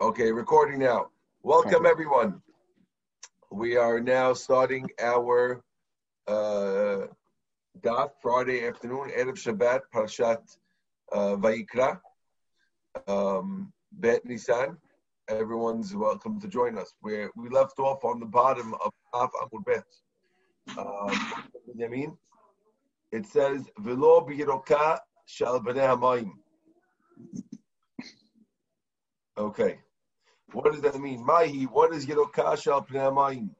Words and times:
Okay, 0.00 0.32
recording 0.32 0.80
now. 0.80 1.06
Welcome 1.44 1.86
everyone. 1.86 2.42
We 3.52 3.76
are 3.76 4.00
now 4.00 4.32
starting 4.34 4.88
our 5.00 5.62
uh, 6.26 7.06
Daf 7.80 8.10
Friday 8.20 8.66
afternoon, 8.66 9.10
Erev 9.16 9.36
Shabbat, 9.36 9.82
Parashat 9.94 10.56
uh, 11.12 11.36
Vayikra, 11.36 12.00
um, 13.06 13.72
Bet 13.92 14.24
Nisan. 14.24 14.78
Everyone's 15.28 15.94
welcome 15.94 16.40
to 16.40 16.48
join 16.48 16.76
us. 16.76 16.92
Where 17.00 17.30
we 17.36 17.48
left 17.48 17.78
off 17.78 18.04
on 18.04 18.18
the 18.18 18.26
bottom 18.26 18.74
of 18.84 18.90
Daf 19.14 19.30
Amud 19.44 19.64
Bet. 19.64 19.84
Um. 20.76 21.44
It 23.12 23.26
says, 23.26 23.70
"Velo 23.78 24.26
biyiroka 24.26 24.98
shal 25.26 25.60
b'nei 25.60 25.86
hamayim." 25.86 26.32
Okay. 29.38 29.78
What 30.54 30.70
does 30.70 30.82
that 30.82 31.00
mean? 31.00 31.26
Mahi, 31.26 31.64
what 31.64 31.92
is 31.92 32.06
Yeroka 32.06 32.56
shal 32.56 32.82
pnei 32.82 33.10
hamayim? 33.10 33.50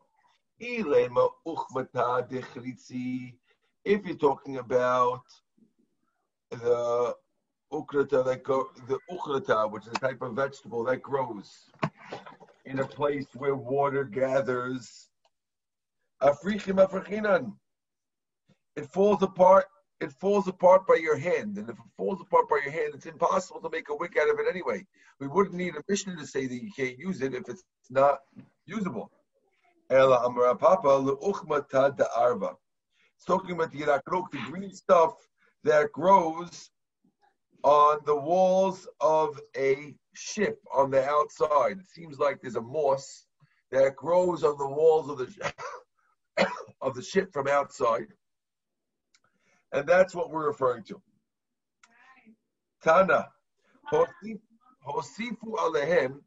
Ilema 0.62 1.28
dechritzi. 2.30 3.34
If 3.84 4.06
you're 4.06 4.16
talking 4.16 4.58
about 4.58 5.24
the 6.50 7.16
ukrata 7.72 8.24
that 8.24 8.44
go, 8.44 8.68
the 8.86 9.00
ukrata, 9.10 9.68
which 9.68 9.88
is 9.88 9.92
a 9.96 9.98
type 9.98 10.22
of 10.22 10.34
vegetable 10.34 10.84
that 10.84 11.02
grows 11.02 11.68
in 12.64 12.78
a 12.78 12.86
place 12.86 13.26
where 13.34 13.56
water 13.56 14.04
gathers, 14.04 15.08
africhim 16.22 16.76
africhinan. 16.76 17.54
It 18.76 18.86
falls 18.86 19.20
apart. 19.24 19.66
It 20.04 20.12
falls 20.12 20.46
apart 20.48 20.86
by 20.86 20.96
your 20.96 21.16
hand, 21.16 21.56
and 21.56 21.70
if 21.70 21.78
it 21.78 21.84
falls 21.96 22.20
apart 22.20 22.46
by 22.50 22.60
your 22.62 22.72
hand, 22.72 22.92
it's 22.94 23.06
impossible 23.06 23.62
to 23.62 23.70
make 23.70 23.88
a 23.88 23.96
wick 23.96 24.18
out 24.20 24.28
of 24.28 24.38
it 24.38 24.46
anyway. 24.46 24.84
We 25.18 25.28
wouldn't 25.28 25.54
need 25.54 25.76
a 25.76 25.82
Mishnah 25.88 26.16
to 26.16 26.26
say 26.26 26.46
that 26.46 26.62
you 26.62 26.70
can't 26.76 26.98
use 26.98 27.22
it 27.22 27.32
if 27.32 27.48
it's 27.48 27.64
not 27.88 28.18
usable. 28.66 29.10
It's 29.88 30.04
talking 33.26 33.52
about 33.52 33.72
the 33.72 33.78
yirakrok, 33.78 34.30
the 34.30 34.42
green 34.50 34.74
stuff 34.74 35.14
that 35.62 35.90
grows 35.92 36.68
on 37.62 38.00
the 38.04 38.14
walls 38.14 38.86
of 39.00 39.40
a 39.56 39.94
ship 40.12 40.58
on 40.70 40.90
the 40.90 41.02
outside. 41.02 41.78
It 41.78 41.88
seems 41.88 42.18
like 42.18 42.42
there's 42.42 42.56
a 42.56 42.60
moss 42.60 43.24
that 43.72 43.96
grows 43.96 44.44
on 44.44 44.58
the 44.58 44.68
walls 44.68 45.08
of 45.08 45.16
the 45.16 45.52
of 46.82 46.94
the 46.94 47.02
ship 47.02 47.32
from 47.32 47.48
outside. 47.48 48.08
And 49.74 49.86
that's 49.86 50.14
what 50.14 50.30
we're 50.30 50.46
referring 50.46 50.84
to. 50.84 51.02
Tana, 52.82 53.28
Hosifu 53.92 54.38
alehem, 55.58 56.20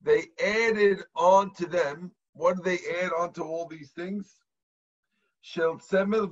they 0.00 0.26
added 0.40 1.02
on 1.16 1.52
to 1.54 1.66
them, 1.66 2.12
what 2.34 2.56
did 2.56 2.64
they 2.64 2.78
add 3.02 3.10
on 3.18 3.32
to 3.32 3.42
all 3.42 3.66
these 3.66 3.90
things? 3.90 4.36
Semel. 5.42 6.30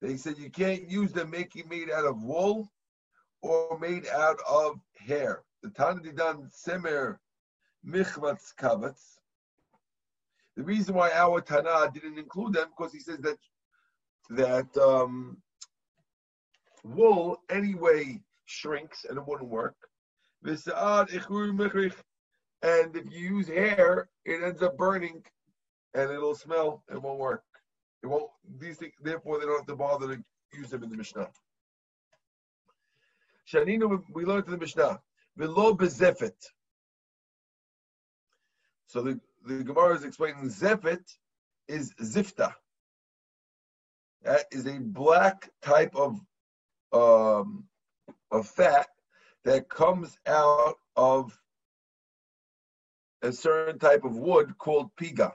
They 0.00 0.16
said 0.16 0.38
you 0.38 0.50
can't 0.50 0.88
use 0.88 1.12
them 1.12 1.30
making 1.30 1.68
made 1.68 1.90
out 1.90 2.06
of 2.06 2.22
wool 2.22 2.70
or 3.42 3.78
made 3.80 4.06
out 4.06 4.38
of 4.48 4.78
hair. 4.96 5.42
The 5.62 5.70
Tana 5.70 6.00
Didan 6.00 6.52
Semer 6.54 7.18
Michvatz 7.84 8.54
Kavatz. 8.60 9.18
The 10.56 10.62
reason 10.62 10.94
why 10.94 11.10
our 11.12 11.40
Tana 11.40 11.90
didn't 11.92 12.18
include 12.18 12.52
them 12.54 12.68
because 12.76 12.92
he 12.92 13.00
says 13.00 13.18
that 13.18 13.38
that 14.30 14.76
um, 14.76 15.36
wool 16.84 17.42
anyway 17.50 18.20
shrinks 18.46 19.04
and 19.04 19.18
it 19.18 19.26
wouldn't 19.26 19.50
work. 19.50 19.76
And 22.62 22.96
if 22.96 23.04
you 23.10 23.36
use 23.36 23.48
hair, 23.48 24.08
it 24.24 24.42
ends 24.42 24.62
up 24.62 24.76
burning 24.76 25.22
and 25.94 26.10
it'll 26.10 26.34
smell. 26.34 26.82
It 26.90 27.00
won't 27.00 27.18
work. 27.18 27.44
It 28.02 28.06
won't. 28.06 28.30
These 28.58 28.78
things, 28.78 28.92
therefore, 29.02 29.38
they 29.38 29.46
don't 29.46 29.58
have 29.58 29.66
to 29.66 29.76
bother 29.76 30.16
to 30.16 30.22
use 30.52 30.70
them 30.70 30.82
in 30.84 30.90
the 30.90 30.96
Mishnah. 30.96 31.28
Shaninu, 33.52 34.02
we 34.12 34.24
learned 34.24 34.46
in 34.46 34.52
the 34.52 34.58
Mishnah. 34.58 35.00
Bezefet. 35.38 36.32
So 38.86 39.02
the, 39.02 39.20
the 39.46 39.64
Gemara 39.64 39.94
is 39.94 40.04
explaining 40.04 40.48
zefet 40.48 41.02
is 41.68 41.92
zifta. 42.00 42.54
That 44.26 44.46
is 44.50 44.66
a 44.66 44.80
black 44.80 45.48
type 45.62 45.94
of 45.94 46.20
um, 46.92 47.68
of 48.32 48.48
fat 48.48 48.88
that 49.44 49.68
comes 49.68 50.18
out 50.26 50.74
of 50.96 51.38
a 53.22 53.30
certain 53.30 53.78
type 53.78 54.02
of 54.02 54.16
wood 54.16 54.58
called 54.58 54.90
piga. 55.00 55.32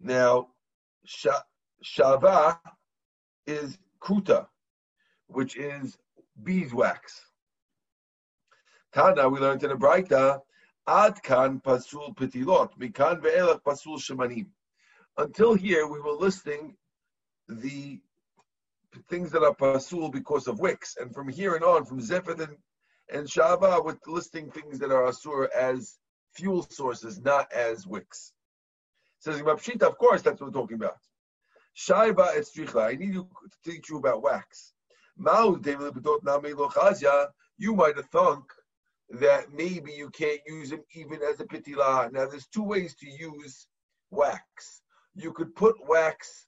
Now, 0.00 0.48
shava 1.84 2.58
is 3.46 3.78
kuta, 4.00 4.46
which 5.26 5.58
is 5.58 5.98
beeswax. 6.42 7.20
Tana, 8.94 9.28
we 9.28 9.40
learned 9.40 9.62
in 9.62 9.68
the 9.68 9.76
Braita, 9.76 10.40
ad 10.86 11.22
kan 11.22 11.60
pasul 11.60 12.14
pitilot, 12.16 12.70
mikan 12.78 13.20
ve'elach 13.20 13.62
pasul 13.62 13.98
shemanim. 13.98 14.46
Until 15.18 15.52
here, 15.52 15.86
we 15.86 16.00
were 16.00 16.12
listing 16.12 16.76
the 17.50 18.00
things 19.08 19.30
that 19.32 19.42
are 19.42 19.54
pasul 19.54 20.10
because 20.10 20.46
of 20.46 20.60
wicks, 20.60 20.96
and 21.00 21.12
from 21.14 21.28
here 21.28 21.54
and 21.54 21.64
on, 21.64 21.84
from 21.84 22.00
Zephyr 22.00 22.32
and, 22.32 22.56
and 23.12 23.26
Shava, 23.26 23.84
with 23.84 23.98
listing 24.06 24.50
things 24.50 24.78
that 24.78 24.90
are 24.92 25.04
asur 25.04 25.48
as 25.50 25.98
fuel 26.34 26.66
sources, 26.70 27.20
not 27.20 27.52
as 27.52 27.86
wicks. 27.86 28.32
Says 29.18 29.40
Pshita, 29.42 29.82
of 29.82 29.98
course, 29.98 30.22
that's 30.22 30.40
what 30.40 30.52
we're 30.52 30.60
talking 30.60 30.76
about. 30.76 30.96
Shaiva 31.76 32.34
etzricha. 32.36 32.82
I 32.82 32.96
need 32.96 33.14
you 33.14 33.28
to 33.64 33.70
teach 33.70 33.90
you 33.90 33.98
about 33.98 34.22
wax. 34.22 34.72
You 37.58 37.74
might 37.74 37.96
have 37.96 38.06
thunk 38.06 38.44
that 39.10 39.52
maybe 39.52 39.92
you 39.92 40.08
can't 40.10 40.40
use 40.46 40.70
them 40.70 40.82
even 40.94 41.20
as 41.22 41.40
a 41.40 41.44
pitila. 41.44 42.10
Now, 42.12 42.26
there's 42.26 42.46
two 42.46 42.62
ways 42.62 42.94
to 42.96 43.06
use 43.06 43.66
wax. 44.10 44.82
You 45.14 45.32
could 45.32 45.54
put 45.54 45.76
wax 45.86 46.46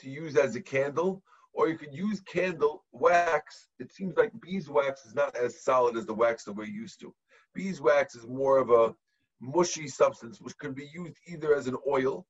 to 0.00 0.10
use 0.10 0.36
as 0.36 0.56
a 0.56 0.60
candle, 0.60 1.22
or 1.52 1.68
you 1.68 1.76
could 1.76 1.94
use 1.94 2.20
candle 2.20 2.84
wax. 2.92 3.68
It 3.78 3.92
seems 3.92 4.16
like 4.16 4.32
beeswax 4.40 5.04
is 5.04 5.14
not 5.14 5.36
as 5.36 5.62
solid 5.62 5.96
as 5.96 6.06
the 6.06 6.14
wax 6.14 6.44
that 6.44 6.52
we're 6.52 6.64
used 6.64 7.00
to. 7.00 7.14
Beeswax 7.54 8.14
is 8.14 8.26
more 8.26 8.58
of 8.58 8.70
a 8.70 8.94
mushy 9.40 9.88
substance, 9.88 10.40
which 10.40 10.56
could 10.58 10.74
be 10.74 10.88
used 10.92 11.16
either 11.26 11.54
as 11.54 11.66
an 11.66 11.76
oil, 11.88 12.26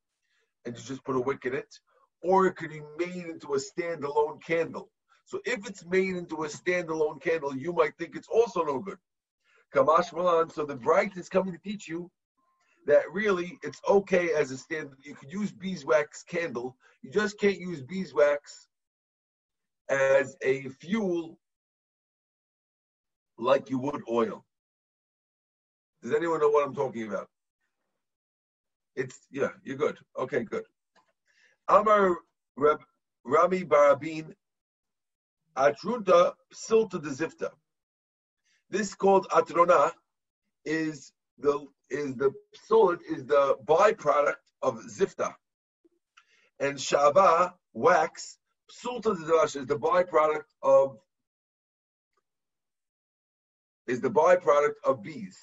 and 0.64 0.76
you 0.76 0.82
just 0.82 1.04
put 1.04 1.16
a 1.16 1.20
wick 1.20 1.44
in 1.44 1.54
it, 1.54 1.78
or 2.22 2.46
it 2.46 2.56
could 2.56 2.70
be 2.70 2.82
made 2.98 3.26
into 3.26 3.54
a 3.54 3.58
standalone 3.58 4.42
candle. 4.42 4.90
So 5.24 5.40
if 5.44 5.66
it's 5.68 5.84
made 5.84 6.16
into 6.16 6.44
a 6.44 6.48
standalone 6.48 7.20
candle, 7.22 7.56
you 7.56 7.72
might 7.72 7.96
think 7.98 8.16
it's 8.16 8.28
also 8.28 8.64
no 8.64 8.78
good. 8.78 8.98
Kamash 9.74 10.12
Malan, 10.12 10.50
so 10.50 10.64
the 10.64 10.74
bright 10.74 11.16
is 11.16 11.28
coming 11.28 11.52
to 11.52 11.60
teach 11.60 11.86
you 11.86 12.10
that 12.86 13.10
really 13.12 13.58
it's 13.62 13.80
okay 13.88 14.32
as 14.32 14.50
a 14.50 14.58
standard. 14.58 14.98
You 15.02 15.14
could 15.14 15.32
use 15.32 15.52
beeswax 15.52 16.22
candle. 16.22 16.76
You 17.02 17.10
just 17.10 17.38
can't 17.38 17.58
use 17.58 17.80
beeswax 17.82 18.68
as 19.88 20.36
a 20.42 20.68
fuel 20.68 21.38
like 23.38 23.70
you 23.70 23.78
would 23.78 24.02
oil. 24.10 24.44
Does 26.02 26.14
anyone 26.14 26.40
know 26.40 26.48
what 26.48 26.66
I'm 26.66 26.74
talking 26.74 27.08
about? 27.08 27.28
It's 28.96 29.18
yeah, 29.30 29.50
you're 29.64 29.76
good. 29.76 29.98
Okay, 30.18 30.44
good. 30.44 30.64
Amar 31.68 32.16
Rab, 32.56 32.80
Rami 33.24 33.64
Barabin 33.64 34.34
Atrunta 35.56 36.32
Silta 36.52 37.00
de 37.00 37.10
Zifta. 37.10 37.50
This 38.70 38.94
called 38.94 39.26
Atrona 39.30 39.92
is 40.64 41.12
the 41.40 41.66
is 41.90 42.14
the 42.16 42.32
solid 42.66 43.00
is 43.08 43.24
the 43.26 43.56
byproduct 43.66 44.36
of 44.62 44.78
zifta, 44.84 45.34
and 46.58 46.78
shava 46.78 47.52
wax 47.72 48.38
sulta 48.70 49.12
is 49.56 49.66
the 49.66 49.78
byproduct 49.78 50.44
of 50.62 50.96
is 53.86 54.00
the 54.00 54.10
byproduct 54.10 54.74
of 54.84 55.02
bees. 55.02 55.36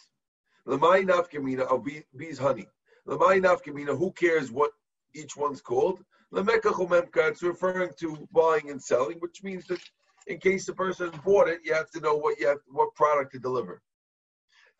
Lamai 0.68 1.06
nafkamina 1.06 1.62
of 1.62 1.86
bees 2.18 2.38
honey. 2.38 2.68
Lamai 3.08 3.42
nafkamina. 3.42 3.98
Who 3.98 4.12
cares 4.12 4.52
what 4.52 4.72
each 5.14 5.36
one's 5.36 5.62
called? 5.62 6.00
Lameka 6.34 6.74
chumemka. 6.74 7.30
It's 7.30 7.44
referring 7.44 7.92
to 8.00 8.28
buying 8.34 8.70
and 8.70 8.82
selling, 8.82 9.18
which 9.20 9.44
means 9.44 9.66
that 9.68 9.80
in 10.28 10.40
case 10.40 10.66
the 10.66 10.74
person 10.74 11.12
bought 11.26 11.48
it, 11.48 11.62
you 11.64 11.74
have 11.74 11.90
to 11.92 12.02
know 12.02 12.16
what 12.16 12.40
you 12.40 12.48
have, 12.48 12.58
what 12.70 12.94
product 12.96 13.32
to 13.34 13.40
deliver. 13.40 13.82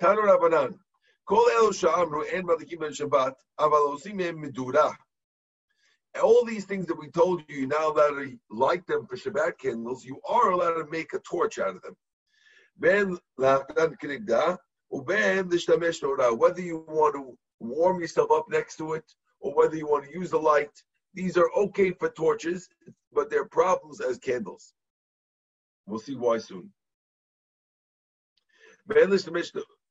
Tanu 0.02 0.24
Rabbanan. 0.24 0.78
All 6.24 6.46
these 6.46 6.66
things 6.66 6.88
that 6.88 6.98
we 6.98 7.10
told 7.10 7.44
you, 7.50 7.68
now 7.68 7.92
that 7.92 8.28
you 8.28 8.40
like 8.50 8.88
them 8.88 9.06
for 9.06 9.18
Shabbat 9.18 9.58
candles, 9.58 10.06
you 10.06 10.22
are 10.28 10.52
allowed 10.52 10.76
to 10.76 10.86
make 10.90 11.12
a 11.14 11.20
torch 11.20 11.60
out 11.60 11.76
of 11.76 11.82
them. 11.82 11.98
Whether 12.80 13.20
you 16.62 16.86
want 16.88 17.16
to 17.16 17.38
warm 17.60 18.00
yourself 18.00 18.32
up 18.32 18.46
next 18.50 18.78
to 18.78 18.94
it, 18.94 19.04
or 19.42 19.54
whether 19.54 19.76
you 19.76 19.86
want 19.86 20.06
to 20.06 20.14
use 20.14 20.30
the 20.30 20.40
light, 20.40 20.72
these 21.14 21.36
are 21.38 21.52
okay 21.58 21.92
for 21.92 22.10
torches, 22.10 22.70
but 23.12 23.30
they're 23.30 23.46
problems 23.46 24.00
as 24.00 24.18
candles. 24.18 24.74
We'll 25.86 26.00
see 26.00 26.16
why 26.16 26.38
soon. 26.38 26.72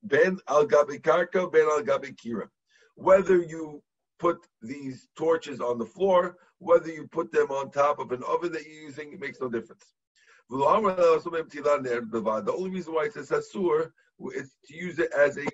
Ben 0.03 0.39
al 0.49 0.67
gabi 0.67 1.01
karka, 1.01 1.51
ben 1.51 1.67
al 1.67 1.83
gabi 1.83 2.15
kira. 2.15 2.49
Whether 2.95 3.43
you 3.43 3.83
put 4.19 4.39
these 4.63 5.09
torches 5.17 5.61
on 5.61 5.79
the 5.79 5.87
floor, 5.87 6.37
whether 6.59 6.89
you 6.89 7.07
put 7.07 7.33
them 7.33 7.51
on 7.51 7.71
top 7.71 7.99
of 7.99 8.13
an 8.13 8.23
oven 8.27 8.53
that 8.53 8.65
you're 8.65 8.83
using, 8.83 9.13
it 9.13 9.21
makes 9.21 9.41
no 9.41 9.49
difference. 9.49 9.85
The 10.49 10.57
only 12.57 12.71
reason 12.71 12.95
why 12.95 13.05
it 13.05 13.15
says 13.15 13.31
asur 13.31 13.91
is 14.35 14.55
to 14.67 14.75
use 14.75 14.99
it 14.99 15.13
as 15.13 15.37
a 15.39 15.47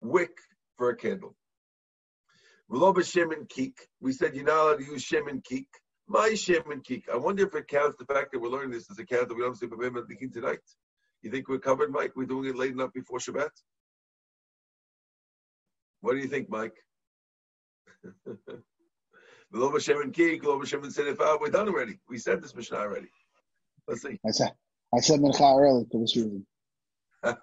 wick 0.00 0.32
for 0.76 0.90
a 0.90 0.96
candle. 0.96 1.36
We 2.68 4.12
said 4.12 4.34
you're 4.34 4.44
not 4.44 4.56
allowed 4.56 4.78
to 4.78 4.84
use 4.84 5.02
shem 5.02 5.42
kik. 5.42 5.66
My 6.08 6.34
shem 6.34 6.62
kik. 6.82 7.08
I 7.12 7.16
wonder 7.16 7.46
if 7.46 7.54
it 7.54 7.68
counts 7.68 7.98
the 7.98 8.06
fact 8.06 8.32
that 8.32 8.38
we're 8.40 8.48
learning 8.48 8.70
this 8.70 8.90
as 8.90 8.98
a 8.98 9.04
that 9.04 9.34
we 9.34 9.42
don't 9.42 9.60
with 9.94 10.08
the 10.08 10.28
tonight. 10.28 10.60
You 11.22 11.30
think 11.30 11.48
we're 11.48 11.58
covered, 11.58 11.90
Mike? 11.90 12.12
We're 12.16 12.26
doing 12.26 12.48
it 12.48 12.56
late 12.56 12.72
enough 12.72 12.92
before 12.92 13.18
Shabbat? 13.18 13.50
What 16.00 16.12
do 16.14 16.18
you 16.18 16.28
think, 16.28 16.48
Mike? 16.48 16.74
Lo 19.52 19.70
Hashem 19.70 20.00
and 20.00 20.14
Kik, 20.14 20.44
Lo 20.44 20.58
Hashem 20.58 20.80
we're 20.82 21.50
done 21.50 21.68
already. 21.68 21.98
We 22.08 22.18
said 22.18 22.40
this 22.40 22.54
Mishnah 22.54 22.78
already. 22.78 23.08
Let's 23.86 24.02
see. 24.02 24.18
I 24.26 24.30
said, 24.30 24.52
I 24.94 25.00
said 25.00 25.20
Mincha 25.20 25.60
early 25.60 25.84
for 25.90 26.00
this 26.00 26.16
reason. 26.16 26.46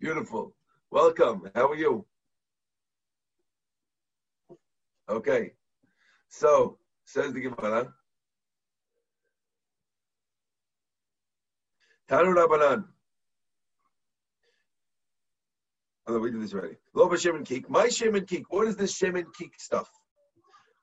Beautiful. 0.00 0.54
Welcome. 0.90 1.50
How 1.54 1.68
are 1.70 1.76
you? 1.76 2.06
Okay. 5.08 5.52
So, 6.28 6.78
says 7.06 7.32
the 7.32 7.40
Gemara. 7.40 7.92
Tanu 12.10 12.34
Rabbanan. 12.34 12.84
Oh, 16.06 16.18
we 16.18 16.30
did 16.30 16.42
this 16.42 16.52
already. 16.52 16.76
Lo 16.92 17.14
Shem 17.16 17.44
Kik. 17.44 17.68
My 17.70 17.88
Shem 17.88 18.14
Kik. 18.26 18.50
What 18.52 18.68
is 18.68 18.76
this 18.76 18.94
Shem 18.94 19.14
Kik 19.14 19.58
stuff? 19.58 19.90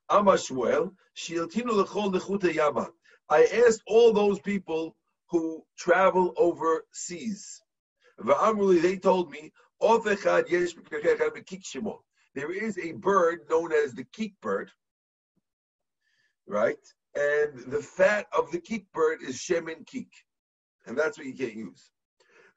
Amashwel. 0.09 0.95
Shiltinu 1.15 1.73
lechol 1.83 2.11
nechuta 2.13 2.53
yama. 2.53 2.89
I 3.29 3.45
asked 3.65 3.83
all 3.87 4.11
those 4.13 4.39
people 4.39 4.95
who 5.29 5.63
travel 5.77 6.33
overseas. 6.37 7.61
They 8.17 8.97
told 8.97 9.31
me, 9.31 9.51
there 12.33 12.51
is 12.51 12.77
a 12.77 12.91
bird 12.91 13.49
known 13.49 13.71
as 13.73 13.93
the 13.93 14.03
keek 14.03 14.33
bird, 14.41 14.71
right? 16.45 16.77
And 17.15 17.57
the 17.67 17.81
fat 17.81 18.27
of 18.37 18.51
the 18.51 18.59
keek 18.59 18.91
bird 18.93 19.23
is 19.23 19.37
shemen 19.37 19.85
keek, 19.85 20.11
and 20.85 20.97
that's 20.97 21.17
what 21.17 21.27
you 21.27 21.33
can't 21.33 21.55
use. 21.55 21.91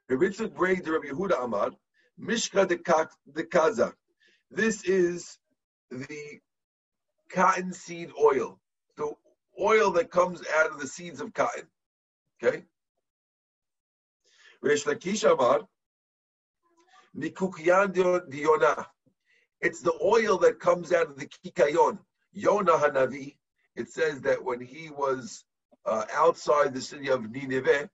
Rabbi 0.09 0.47
Braid, 0.55 0.87
Rabbi 0.87 1.09
Yehuda 1.09 1.41
Amad, 1.41 1.73
Mishka 2.19 2.67
de 2.67 2.77
Kaza. 2.77 3.93
This 4.51 4.85
is 4.85 5.39
the 5.91 6.41
cotton 7.31 7.73
seed 7.73 8.11
oil, 8.21 8.61
the 8.97 9.13
oil 9.61 9.91
that 9.93 10.11
comes 10.11 10.43
out 10.57 10.71
of 10.71 10.79
the 10.81 10.87
seeds 10.87 11.21
of 11.21 11.33
cotton. 11.33 11.67
Okay? 12.43 12.65
Resh 14.63 14.85
Lakish 14.85 15.31
Amar, 15.31 15.61
Mikukyan. 17.17 18.87
It's 19.61 19.81
the 19.81 19.99
oil 20.03 20.39
that 20.39 20.61
comes 20.61 20.93
out 20.93 21.09
of 21.09 21.17
the 21.19 21.27
Kikayon. 21.27 21.99
Yonah 22.33 22.73
Hanavi, 22.73 23.37
it 23.77 23.91
says 23.91 24.21
that 24.23 24.45
when 24.45 24.61
he 24.61 24.91
was 24.91 25.45
uh, 25.87 26.05
outside 26.13 26.75
the 26.75 26.81
city 26.81 27.09
of 27.09 27.31
Nineveh, 27.31 27.89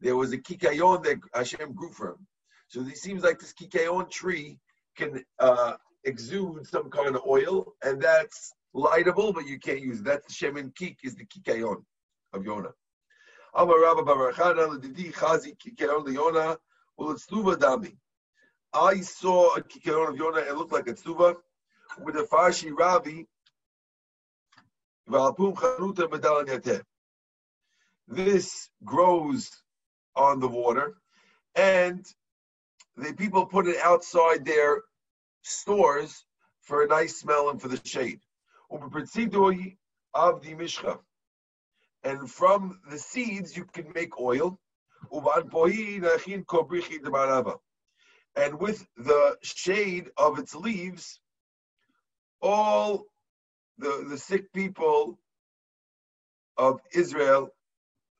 there 0.00 0.16
was 0.16 0.32
a 0.32 0.38
Kikayon 0.38 1.02
that 1.04 1.18
Hashem 1.34 1.74
grew 1.74 1.92
for 1.92 2.10
him. 2.10 2.26
So 2.68 2.80
it 2.82 2.98
seems 2.98 3.24
like 3.24 3.40
this 3.40 3.52
kikayon 3.52 4.08
tree 4.10 4.58
can 4.96 5.24
uh, 5.40 5.74
exude 6.04 6.66
some 6.68 6.88
kind 6.88 7.16
of 7.16 7.22
oil, 7.26 7.74
and 7.82 8.00
that's 8.00 8.52
lightable, 8.74 9.34
but 9.34 9.46
you 9.46 9.58
can't 9.58 9.80
use 9.80 9.98
it. 9.98 10.04
That's 10.04 10.32
shemen 10.32 10.72
kik, 10.76 10.98
is 11.02 11.16
the 11.16 11.26
kikayon 11.26 11.82
of 12.32 12.44
Yonah. 12.44 12.72
Amar 13.54 13.82
Rabba 13.82 14.02
Ledidi 14.02 15.12
Chazi 15.12 15.56
kikayon 15.58 16.06
Dami. 16.96 17.96
I 18.72 19.00
saw 19.00 19.56
a 19.56 19.62
kikayon 19.62 20.10
of 20.10 20.16
Yonah, 20.16 20.38
it 20.38 20.56
looked 20.56 20.72
like 20.72 20.86
a 20.86 20.94
tzuva, 20.94 21.34
with 22.04 22.14
a 22.14 22.22
Farshi 22.22 22.70
Ravi, 22.72 23.26
this 28.06 28.70
grows 28.84 29.50
on 30.20 30.38
the 30.38 30.48
water, 30.48 30.96
and 31.54 32.06
the 32.96 33.14
people 33.14 33.46
put 33.46 33.66
it 33.66 33.78
outside 33.82 34.44
their 34.44 34.82
stores 35.42 36.26
for 36.60 36.82
a 36.82 36.86
nice 36.86 37.16
smell 37.16 37.48
and 37.48 37.60
for 37.60 37.68
the 37.68 37.80
shade. 37.84 38.20
Of 38.70 40.42
the 40.42 40.54
mishcha. 40.54 40.98
And 42.04 42.30
from 42.30 42.80
the 42.90 42.98
seeds 42.98 43.56
you 43.56 43.64
can 43.64 43.92
make 43.94 44.20
oil. 44.20 44.60
And 48.36 48.60
with 48.60 48.86
the 48.96 49.36
shade 49.42 50.10
of 50.16 50.38
its 50.38 50.54
leaves, 50.54 51.20
all 52.42 53.06
the, 53.78 54.06
the 54.08 54.18
sick 54.18 54.52
people 54.52 55.18
of 56.58 56.80
Israel 56.92 57.50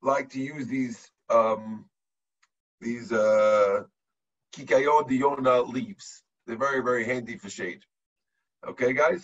like 0.03 0.31
to 0.31 0.41
use 0.41 0.67
these 0.67 1.11
um, 1.29 1.90
these 2.82 3.12
uh, 3.12 3.84
Kikayon 4.56 5.10
Diona 5.10 5.68
leaves. 5.68 6.24
They're 6.46 6.58
very, 6.58 6.82
very 6.82 7.06
handy 7.06 7.38
for 7.38 7.50
shade. 7.50 7.82
Okay, 8.68 8.94
guys? 8.94 9.24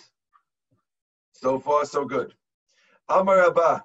So 1.33 1.59
far, 1.59 1.85
so 1.85 2.05
good. 2.05 2.33
Amar 3.09 3.47
Abba. 3.47 3.83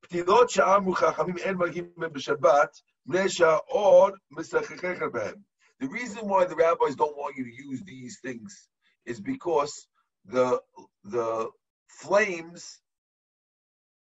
פתילות 0.00 0.50
שאמרו 0.50 0.94
חכמים 0.94 1.38
אין 1.38 1.56
מלכים 1.56 1.92
בשבת, 2.12 2.80
מפני 3.06 3.28
שהאור 3.28 4.08
משחקך 4.30 5.02
בהם. 5.12 5.34
The 5.82 5.88
reason 5.88 6.28
why 6.28 6.44
the 6.44 6.56
rabbis 6.56 6.96
don't 6.96 7.16
want 7.16 7.36
you 7.36 7.44
to 7.44 7.54
use 7.68 7.82
these 7.82 8.18
things 8.20 8.68
is 9.06 9.20
because 9.20 9.86
the 10.24 10.60
the 11.04 11.48
flames 11.88 12.80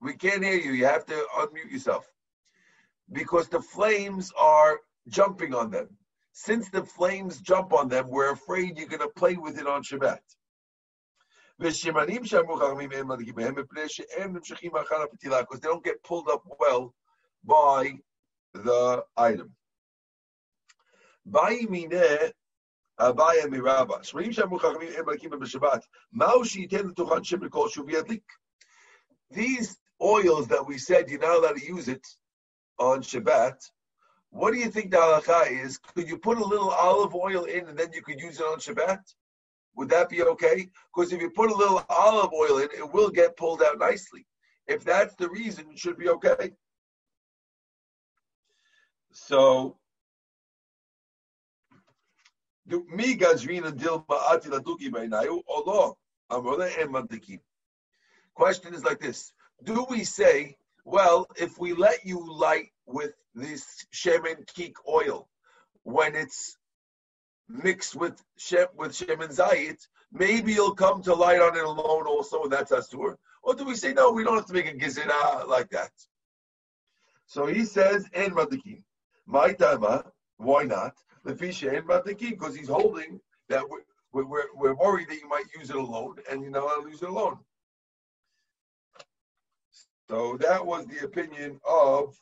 we 0.02 0.14
can't 0.16 0.44
hear 0.44 0.56
you. 0.56 0.72
You 0.74 0.86
have 0.86 1.06
to 1.08 1.28
unmute 1.40 1.72
yourself. 1.72 2.06
Because 3.12 3.50
the 3.50 3.62
flames 3.62 4.32
are 4.38 4.80
jumping 5.11 5.55
on 5.55 5.71
them 5.71 5.89
since 6.33 6.71
the 6.71 6.85
flames 6.85 7.41
jump 7.41 7.73
on 7.73 7.89
them, 7.89 8.09
we're 8.09 8.33
afraid 8.33 8.79
you're 8.79 8.89
going 8.89 9.01
to 9.01 9.09
play 9.09 9.35
with 9.35 9.59
it 9.59 9.67
on 9.67 9.83
Shabbat. 9.83 10.21
Because 11.59 11.83
they 11.83 11.91
don't 15.69 15.85
get 15.85 16.03
pulled 16.03 16.29
up 16.29 16.43
well 16.59 16.95
by 17.45 17.99
the 18.55 19.05
item. 19.17 19.55
These 29.33 29.79
oils 30.03 30.49
that 30.49 30.67
we 30.67 30.79
said 30.79 31.11
you're 31.11 31.21
not 31.21 31.37
allowed 31.37 31.57
to 31.57 31.67
use 31.67 31.89
it 31.89 32.07
on 32.79 33.03
Shabbat, 33.03 33.57
what 34.31 34.53
do 34.53 34.59
you 34.59 34.71
think 34.71 34.91
the 34.91 34.97
halacha 34.97 35.65
is? 35.65 35.79
Could 35.79 36.09
you 36.09 36.17
put 36.17 36.39
a 36.39 36.45
little 36.45 36.71
olive 36.71 37.15
oil 37.15 37.45
in 37.45 37.69
and 37.69 37.79
then 37.79 37.93
you 37.93 38.03
could 38.03 38.21
use 38.21 38.41
it 38.41 38.45
on 38.45 38.59
Shabbat? 38.59 39.01
Would 39.77 39.89
that 39.91 40.09
be 40.09 40.23
okay? 40.23 40.69
Because 40.95 41.13
if 41.13 41.21
you 41.21 41.31
put 41.31 41.51
a 41.51 41.55
little 41.55 41.85
olive 41.89 42.33
oil 42.33 42.59
in, 42.59 42.69
it 42.77 42.93
will 42.93 43.11
get 43.11 43.37
pulled 43.37 43.63
out 43.63 43.79
nicely. 43.79 44.27
If 44.67 44.85
that's 44.85 45.15
the 45.17 45.29
reason, 45.29 45.67
it 45.71 45.79
should 45.79 45.99
be 45.99 46.09
okay. 46.09 46.53
So, 49.13 49.77
mi 52.67 53.17
gazrina 53.17 53.73
laduki 53.73 54.87
and 56.31 57.41
Question 58.35 58.75
is 58.75 58.85
like 58.85 59.01
this. 59.01 59.33
Do 59.65 59.87
we 59.91 60.05
say, 60.05 60.57
well, 60.85 61.27
if 61.37 61.59
we 61.59 61.73
let 61.73 62.05
you 62.05 62.27
light 62.33 62.71
with 62.87 63.13
this 63.35 63.87
shemen 63.95 64.47
kik 64.55 64.75
oil 64.89 65.29
when 65.83 66.15
it's 66.15 66.57
mixed 67.49 67.97
with 67.97 68.23
shem, 68.37 68.67
with 68.77 68.93
shemen 68.93 69.35
zayit, 69.35 69.87
maybe 70.13 70.53
you'll 70.53 70.75
come 70.75 71.03
to 71.03 71.15
light 71.15 71.41
on 71.41 71.57
it 71.57 71.65
alone 71.65 72.07
also, 72.07 72.45
and 72.45 72.53
that's 72.53 72.73
us 72.73 72.93
asur. 72.93 73.17
Or 73.43 73.55
do 73.55 73.65
we 73.65 73.75
say 73.75 73.93
no? 73.93 74.13
We 74.13 74.25
don't 74.25 74.37
have 74.37 74.47
to 74.47 74.53
make 74.53 74.69
a 74.69 74.75
gizera 74.75 75.47
like 75.47 75.71
that. 75.71 75.91
So 77.27 77.47
he 77.47 77.65
says, 77.65 78.07
"En 78.13 78.31
madikim." 78.33 78.83
My 79.27 79.53
tama, 79.53 80.11
why 80.39 80.65
not? 80.65 80.95
The 81.25 81.37
fish 81.37 81.63
and 81.63 81.87
matiki, 81.87 82.31
because 82.31 82.57
he's 82.57 82.69
holding 82.69 83.21
that 83.49 83.63
we're, 83.69 84.25
we're, 84.25 84.47
we're 84.57 84.75
worried 84.75 85.09
that 85.09 85.21
you 85.21 85.29
might 85.29 85.45
use 85.57 85.71
it 85.71 85.77
alone, 85.77 86.17
and 86.29 86.43
you're 86.43 86.51
not 86.51 86.65
allowed 86.65 86.85
to 86.85 86.91
use 86.91 87.03
it 87.03 87.09
alone. 87.09 87.39
So 90.11 90.37
that 90.41 90.67
was 90.67 90.87
the 90.87 91.05
opinion 91.05 91.61
of 91.65 92.17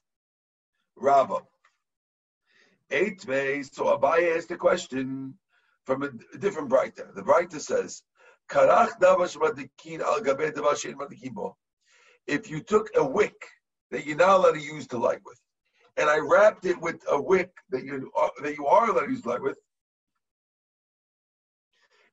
Rabbah. 0.96 1.40
Eight 2.90 3.24
ways. 3.26 3.70
So 3.72 3.96
Abaye 3.96 4.36
asked 4.36 4.50
a 4.50 4.58
question 4.58 5.32
from 5.86 6.02
a, 6.02 6.10
different 6.38 6.68
Breita. 6.68 7.14
The 7.14 7.22
Breita 7.22 7.58
says, 7.58 8.02
Karach 8.50 9.00
davash 9.00 9.38
madikin 9.38 10.02
al 10.02 10.20
madikin 10.20 11.54
If 12.26 12.50
you 12.50 12.60
took 12.60 12.90
a 12.94 13.02
wick 13.02 13.42
that 13.90 14.04
you're 14.04 14.18
not 14.18 14.36
allowed 14.36 14.52
to 14.52 14.60
use 14.60 14.86
to 14.88 14.98
light 14.98 15.20
with, 15.24 15.40
and 15.96 16.10
I 16.10 16.18
wrapped 16.18 16.66
it 16.66 16.78
with 16.78 17.02
a 17.08 17.18
wick 17.18 17.50
that 17.70 17.84
you 17.84 18.10
are, 18.14 18.30
that 18.42 18.54
you 18.54 18.66
are 18.66 18.90
allowed 18.90 19.06
to 19.06 19.12
use 19.12 19.22
to 19.22 19.30
light 19.30 19.42
with, 19.42 19.58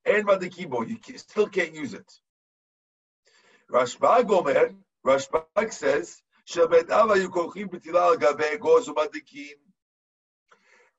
and 0.06 0.26
madikibo, 0.26 0.88
you 0.88 1.18
still 1.18 1.48
can't 1.48 1.76
use 1.76 1.94
it. 1.94 2.10
Rashbag 3.70 4.30
Omer, 4.30 4.74
Rashbag 5.06 5.72
says, 5.72 6.22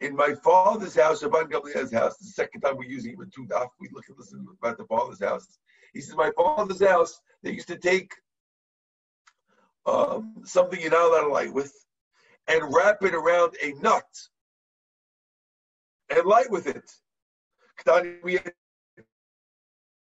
in 0.01 0.15
my 0.15 0.35
father's 0.45 0.95
house, 0.95 1.23
Rabban 1.23 1.51
Gamliel's 1.51 1.93
house, 1.93 2.17
the 2.19 2.27
second 2.27 2.61
time 2.61 2.77
we're 2.77 2.85
using 2.85 3.17
with 3.17 3.33
two 3.33 3.47
daf, 3.47 3.69
we 3.81 3.89
look 3.93 4.05
at 4.09 4.17
listen 4.19 4.47
about 4.63 4.79
the 4.79 4.85
father's 4.85 5.23
house. 5.23 5.59
He 5.93 6.01
says, 6.01 6.15
my 6.15 6.31
father's 6.37 6.83
house, 6.83 7.21
they 7.43 7.53
used 7.53 7.69
to 7.69 7.79
take 7.79 8.13
um, 9.87 10.35
something 10.45 10.81
you're 10.81 10.91
not 10.91 11.11
allowed 11.11 11.29
to 11.29 11.33
light 11.33 11.53
with 11.53 11.73
and 12.47 12.73
wrap 12.75 13.03
it 13.03 13.15
around 13.15 13.57
a 13.63 13.73
nut 13.81 14.05
and 16.11 16.27
light 16.27 16.51
with 16.51 16.67
it. 16.67 16.89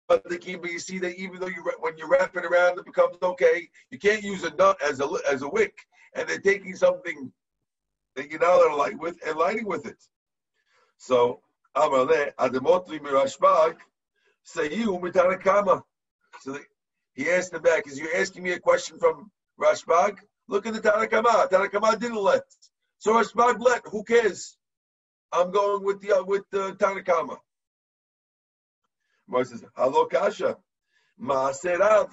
But 0.08 0.24
you 0.30 0.80
see 0.80 1.00
that 1.00 1.16
even 1.16 1.40
though 1.40 1.48
you 1.48 1.64
when 1.80 1.98
you 1.98 2.08
wrap 2.08 2.36
it 2.36 2.46
around, 2.46 2.78
it 2.78 2.86
becomes 2.86 3.18
okay. 3.22 3.68
You 3.90 3.98
can't 3.98 4.24
use 4.24 4.44
a 4.44 4.54
nut 4.56 4.78
as 4.84 5.00
a 5.00 5.08
as 5.32 5.42
a 5.42 5.50
wick, 5.50 5.78
and 6.14 6.28
they're 6.28 6.40
taking 6.40 6.76
something 6.76 7.32
that 8.16 8.30
you're 8.30 8.78
light 8.78 8.98
with 9.00 9.18
and 9.26 9.38
lighting 9.38 9.66
with 9.66 9.86
it. 9.86 9.98
So, 10.98 11.42
Amale, 11.76 12.34
Ademotri 12.36 13.00
Mirashbag, 13.00 13.76
Sayu 14.46 15.02
Mitanakama. 15.02 15.84
So 16.42 16.58
he 17.14 17.30
asked 17.30 17.54
him 17.54 17.62
back, 17.62 17.88
is 17.88 18.00
you 18.00 18.10
asking 18.16 18.44
me 18.44 18.52
a 18.52 18.60
question 18.60 18.98
from 19.00 19.32
Rashbag? 19.60 20.18
Look 20.48 20.66
at 20.68 20.74
the 20.74 20.82
Tanakama. 20.82 21.50
Tanakama 21.50 22.00
didn't 22.00 22.22
let. 22.22 22.44
So 23.00 23.14
Rashbag 23.14 23.60
let. 23.60 23.82
Who 23.88 24.04
cares? 24.04 24.58
I'm 25.32 25.52
going 25.52 25.84
with 25.84 26.02
the 26.02 26.24
with 26.26 26.44
the 26.52 26.74
Tanakama. 26.76 27.38
Moses 29.28 29.62
says, 29.62 29.70
Hello 29.76 30.06
Kasha. 30.06 30.58
Maaserav. 31.22 32.12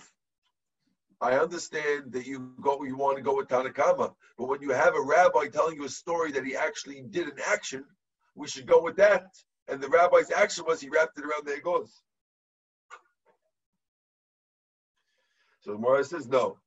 I 1.21 1.39
understand 1.39 2.13
that 2.13 2.27
you 2.27 2.53
go, 2.61 2.83
you 2.83 2.97
want 2.97 3.17
to 3.17 3.23
go 3.23 3.37
with 3.37 3.47
Tanakama, 3.47 4.13
but 4.37 4.49
when 4.49 4.61
you 4.61 4.71
have 4.71 4.97
a 4.97 5.01
rabbi 5.01 5.47
telling 5.47 5.77
you 5.77 5.85
a 5.85 5.89
story 5.89 6.33
that 6.33 6.45
he 6.45 6.57
actually 6.57 7.01
did 7.11 7.29
an 7.29 7.39
action, 7.47 7.85
we 8.35 8.49
should 8.49 8.67
go 8.67 8.83
with 8.83 8.97
that. 8.97 9.27
And 9.69 9.81
the 9.81 9.89
rabbi's 9.89 10.33
action 10.33 10.65
was 10.67 10.81
he 10.81 10.89
wrapped 10.89 11.19
it 11.19 11.25
around 11.25 11.47
the 11.47 11.53
egoz. 11.53 11.91
So 15.61 15.77
the 15.77 16.05
says 16.05 16.27
no. 16.27 16.59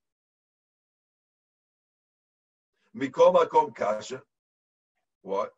Mikol 2.96 3.36
makom 3.36 3.76
kasha. 3.76 4.22
What? 5.22 5.52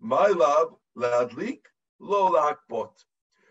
My 0.00 0.26
love 0.26 0.74
ladlik 0.98 1.60
lo 2.00 2.32
lakbot. 2.32 2.90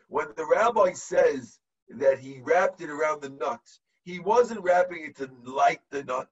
When 0.10 0.28
the 0.36 0.46
rabbi 0.46 0.94
says 0.94 1.60
that 1.90 2.18
he 2.18 2.42
wrapped 2.42 2.82
it 2.82 2.90
around 2.90 3.22
the 3.22 3.30
nut, 3.30 3.62
he 4.04 4.20
wasn't 4.20 4.64
wrapping 4.64 5.06
it 5.06 5.16
to 5.18 5.30
light 5.44 5.82
the 5.92 6.04
nut. 6.04 6.30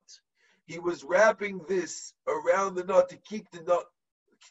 He 0.66 0.80
was 0.80 1.04
wrapping 1.04 1.62
this 1.70 2.14
around 2.28 2.74
the 2.74 2.84
nut 2.84 3.08
to 3.10 3.18
keep 3.18 3.50
the 3.52 3.62
nut, 3.62 3.86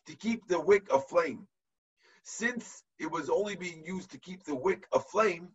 to 0.07 0.15
keep 0.15 0.47
the 0.47 0.61
wick 0.61 0.87
aflame. 0.93 1.47
Since 2.23 2.85
it 3.01 3.11
was 3.11 3.29
only 3.29 3.57
being 3.57 3.85
used 3.85 4.13
to 4.13 4.19
keep 4.19 4.45
the 4.45 4.55
wick 4.55 4.87
aflame, 4.93 5.49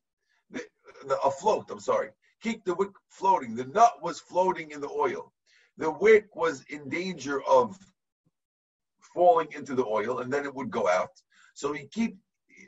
the, 0.49 0.61
the, 1.07 1.17
afloat, 1.21 1.71
I'm 1.71 1.79
sorry, 1.79 2.09
keep 2.41 2.65
the 2.65 2.75
wick 2.75 2.91
floating. 3.07 3.55
The 3.55 3.65
nut 3.65 4.03
was 4.03 4.19
floating 4.19 4.71
in 4.71 4.81
the 4.81 4.89
oil. 4.89 5.31
The 5.77 5.91
wick 5.91 6.35
was 6.35 6.63
in 6.69 6.89
danger 6.89 7.41
of 7.43 7.77
falling 8.99 9.47
into 9.53 9.75
the 9.75 9.85
oil 9.85 10.19
and 10.19 10.31
then 10.31 10.43
it 10.43 10.53
would 10.53 10.69
go 10.69 10.89
out. 10.89 11.21
So 11.53 11.71
he 11.71 11.85
keep 11.87 12.17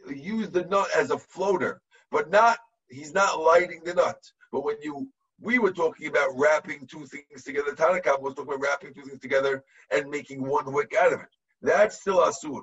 use 0.08 0.50
the 0.50 0.66
nut 0.66 0.88
as 0.96 1.12
a 1.12 1.18
floater, 1.18 1.82
but 2.12 2.30
not 2.30 2.58
he's 2.90 3.14
not 3.14 3.40
lighting 3.40 3.82
the 3.84 3.94
nut. 3.94 4.20
But 4.52 4.64
when 4.64 4.78
you 4.82 5.10
we 5.42 5.60
were 5.60 5.72
talking 5.72 6.08
about 6.08 6.30
wrapping 6.36 6.88
two 6.88 7.06
things 7.06 7.44
together. 7.44 7.72
Tanakam 7.74 8.22
was 8.22 8.34
talking 8.36 8.54
about 8.54 8.62
wrapping 8.62 8.94
two 8.94 9.02
things 9.02 9.20
together 9.20 9.64
and 9.92 10.10
making 10.10 10.42
one 10.48 10.72
wick 10.72 10.94
out 11.00 11.12
of 11.12 11.20
it. 11.20 11.36
That's 11.62 12.00
still 12.00 12.20
asur. 12.20 12.62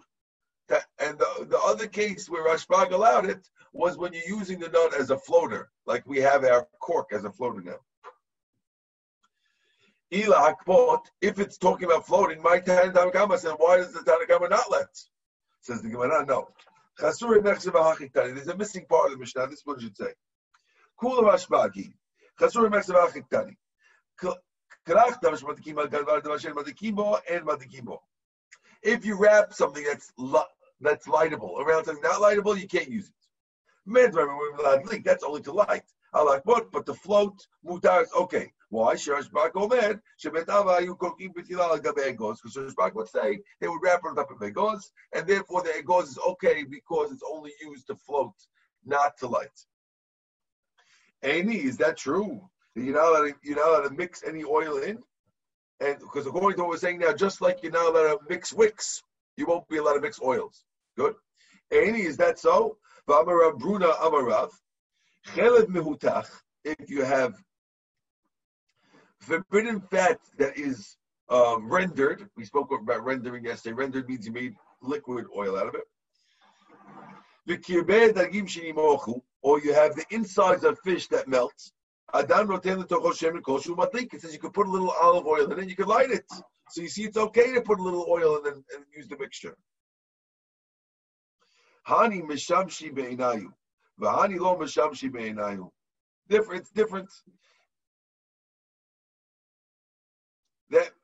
That, 0.68 0.84
and 0.98 1.18
the, 1.18 1.46
the 1.48 1.58
other 1.58 1.86
case 1.86 2.30
where 2.30 2.46
Rashbag 2.46 2.92
allowed 2.92 3.26
it 3.26 3.48
was 3.72 3.98
when 3.98 4.12
you're 4.12 4.38
using 4.38 4.60
the 4.60 4.68
nut 4.68 4.94
as 4.98 5.10
a 5.10 5.18
floater, 5.18 5.70
like 5.86 6.06
we 6.06 6.18
have 6.18 6.44
our 6.44 6.66
cork 6.80 7.08
as 7.12 7.24
a 7.24 7.30
floater 7.30 7.60
now. 7.60 7.78
Ila 10.12 10.54
hakpot, 10.66 11.02
if 11.20 11.38
it's 11.38 11.58
talking 11.58 11.86
about 11.86 12.06
floating, 12.06 12.42
my 12.42 12.58
Tanakama 12.58 13.38
said, 13.38 13.54
why 13.58 13.76
does 13.76 13.92
the 13.92 14.00
Tanakama 14.00 14.50
not 14.50 14.70
let? 14.70 14.88
Says 15.60 15.82
the 15.82 15.88
Gemara, 15.88 16.24
no. 16.26 16.48
There's 17.00 18.48
a 18.48 18.56
missing 18.56 18.84
part 18.86 19.06
of 19.06 19.12
the 19.12 19.18
Mishnah. 19.18 19.46
This 19.48 19.62
it 19.66 19.80
should 19.80 19.96
say. 19.96 20.12
Kula 21.00 21.22
Rashbagi. 21.22 21.94
Chasur 22.38 22.68
Mexavach 22.70 23.14
Tani. 23.30 23.56
Krach 24.20 25.20
Davash 25.22 25.42
Matikim 25.42 25.76
Gadvar 25.88 26.20
Davashen 26.20 26.52
Matikimbo 26.54 27.20
and 27.30 27.46
Matikimbo. 27.46 27.98
If 28.82 29.04
you 29.04 29.16
wrap 29.18 29.52
something 29.52 29.84
that's 29.84 30.12
that's 30.80 31.06
lightable 31.06 31.58
around 31.60 31.84
something 31.84 32.02
not 32.02 32.20
lightable, 32.20 32.58
you 32.58 32.66
can't 32.66 32.88
use 32.88 33.08
it. 33.08 33.14
That's 35.04 35.24
only 35.24 35.42
to 35.42 35.52
light. 35.52 35.84
I 36.12 36.22
like 36.22 36.44
what, 36.44 36.70
but 36.72 36.86
to 36.86 36.94
float, 36.94 37.46
mutar 37.64 38.02
is 38.02 38.12
okay. 38.18 38.52
Why? 38.70 38.94
Rashbag 38.94 39.50
Omer, 39.56 40.00
Shebetava, 40.24 40.82
you 40.82 40.94
cooking 40.94 41.34
Betila 41.34 41.82
Gabe 41.82 42.16
Egoz, 42.16 42.38
because 42.40 42.56
Rashbag 42.56 42.94
would 42.94 43.08
say 43.08 43.40
they 43.60 43.66
would 43.66 43.82
wrap 43.82 44.02
it 44.04 44.18
up 44.18 44.30
in 44.30 44.52
Egoz, 44.52 44.92
and 45.12 45.26
therefore 45.26 45.62
the 45.62 45.70
Egoz 45.70 46.04
is 46.04 46.18
okay 46.28 46.64
because 46.64 47.10
it's 47.10 47.24
only 47.28 47.52
used 47.60 47.88
to 47.88 47.96
float, 47.96 48.32
not 48.86 49.18
to 49.18 49.26
light. 49.26 49.66
Any, 51.22 51.56
is 51.56 51.76
that 51.78 51.96
true? 51.96 52.48
You're 52.76 52.94
not 52.94 53.08
allowed 53.08 53.26
to, 53.26 53.34
you're 53.42 53.56
not 53.56 53.68
allowed 53.68 53.88
to 53.88 53.94
mix 53.94 54.22
any 54.24 54.44
oil 54.44 54.78
in? 54.78 54.98
And 55.80 55.98
because 55.98 56.26
according 56.26 56.56
to 56.58 56.62
what 56.62 56.70
we're 56.70 56.76
saying 56.78 57.00
now, 57.00 57.12
just 57.12 57.40
like 57.40 57.62
you're 57.62 57.72
not 57.72 57.88
allowed 57.88 58.18
to 58.18 58.20
mix 58.28 58.52
wicks, 58.52 59.02
you 59.36 59.46
won't 59.46 59.68
be 59.68 59.78
allowed 59.78 59.94
to 59.94 60.00
mix 60.00 60.20
oils. 60.22 60.62
Good. 60.96 61.14
Any, 61.72 62.02
is 62.02 62.16
that 62.18 62.38
so? 62.38 62.76
If 66.62 66.90
you 66.90 67.04
have 67.04 67.42
forbidden 69.20 69.80
fat 69.80 70.18
that 70.38 70.58
is 70.58 70.96
um, 71.28 71.70
rendered, 71.70 72.28
we 72.36 72.44
spoke 72.44 72.70
about 72.72 73.04
rendering 73.04 73.44
yesterday. 73.44 73.74
Rendered 73.74 74.08
means 74.08 74.26
you 74.26 74.32
made 74.32 74.54
liquid 74.82 75.26
oil 75.36 75.58
out 75.58 75.68
of 75.68 75.74
it 75.74 75.84
or 79.42 79.60
you 79.60 79.74
have 79.74 79.94
the 79.96 80.04
insides 80.10 80.64
of 80.64 80.78
fish 80.80 81.06
that 81.08 81.28
melts. 81.28 81.72
It 82.12 82.28
says 84.20 84.32
you 84.32 84.38
could 84.38 84.52
put 84.52 84.66
a 84.66 84.70
little 84.70 84.92
olive 85.00 85.26
oil 85.26 85.50
and 85.50 85.58
then 85.58 85.68
you 85.68 85.76
could 85.76 85.86
light 85.86 86.10
it. 86.10 86.26
So 86.70 86.82
you 86.82 86.88
see, 86.88 87.04
it's 87.04 87.16
okay 87.16 87.54
to 87.54 87.60
put 87.60 87.78
a 87.80 87.82
little 87.82 88.06
oil 88.08 88.36
and 88.36 88.46
then 88.46 88.64
and 88.74 88.84
use 88.94 89.08
the 89.08 89.18
mixture. 89.18 89.56
Hani 91.88 92.22
mishamshi 92.22 92.94
be'inayu. 92.94 93.52
V'hani 94.00 94.38
lo 94.38 94.56
mishamshi 94.56 95.10
be'inayu. 95.10 95.70
Different, 96.28 96.62
it's 96.62 96.70
different. 96.70 97.08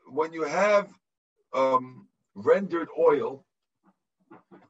When 0.07 0.33
you 0.33 0.43
have 0.45 0.89
um, 1.55 2.07
rendered 2.35 2.89
oil, 2.99 3.45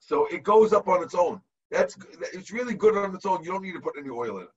so 0.01 0.27
it 0.27 0.43
goes 0.43 0.73
up 0.73 0.89
on 0.89 1.03
its 1.03 1.15
own. 1.15 1.41
That's 1.71 1.97
it's 2.33 2.53
really 2.53 2.75
good 2.75 2.97
on 2.97 3.15
its 3.15 3.27
own. 3.27 3.43
You 3.43 3.51
don't 3.51 3.63
need 3.63 3.73
to 3.73 3.81
put 3.81 3.97
any 3.99 4.11
oil 4.11 4.39
in 4.39 4.45
it. 4.45 4.51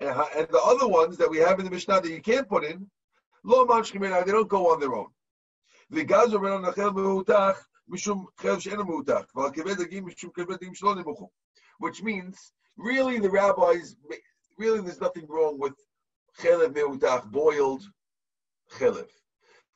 And, 0.00 0.10
and 0.36 0.48
the 0.48 0.62
other 0.62 0.88
ones 0.88 1.16
that 1.18 1.30
we 1.30 1.38
have 1.38 1.58
in 1.58 1.64
the 1.64 1.70
Mishnah 1.70 2.00
that 2.00 2.10
you 2.10 2.22
can't 2.22 2.48
put 2.48 2.64
in, 2.64 2.88
lo 3.44 3.66
they 3.66 4.32
don't 4.32 4.48
go 4.48 4.72
on 4.72 4.80
their 4.80 4.94
own. 4.94 5.08
Which 11.78 12.02
means, 12.02 12.52
really, 12.76 13.18
the 13.18 13.30
rabbis, 13.30 13.96
really, 14.58 14.80
there's 14.80 15.00
nothing 15.00 15.26
wrong 15.28 15.58
with 15.58 15.74
chelev 16.38 16.74
meutach, 16.74 17.30
boiled 17.30 17.82
chelev. 18.72 19.08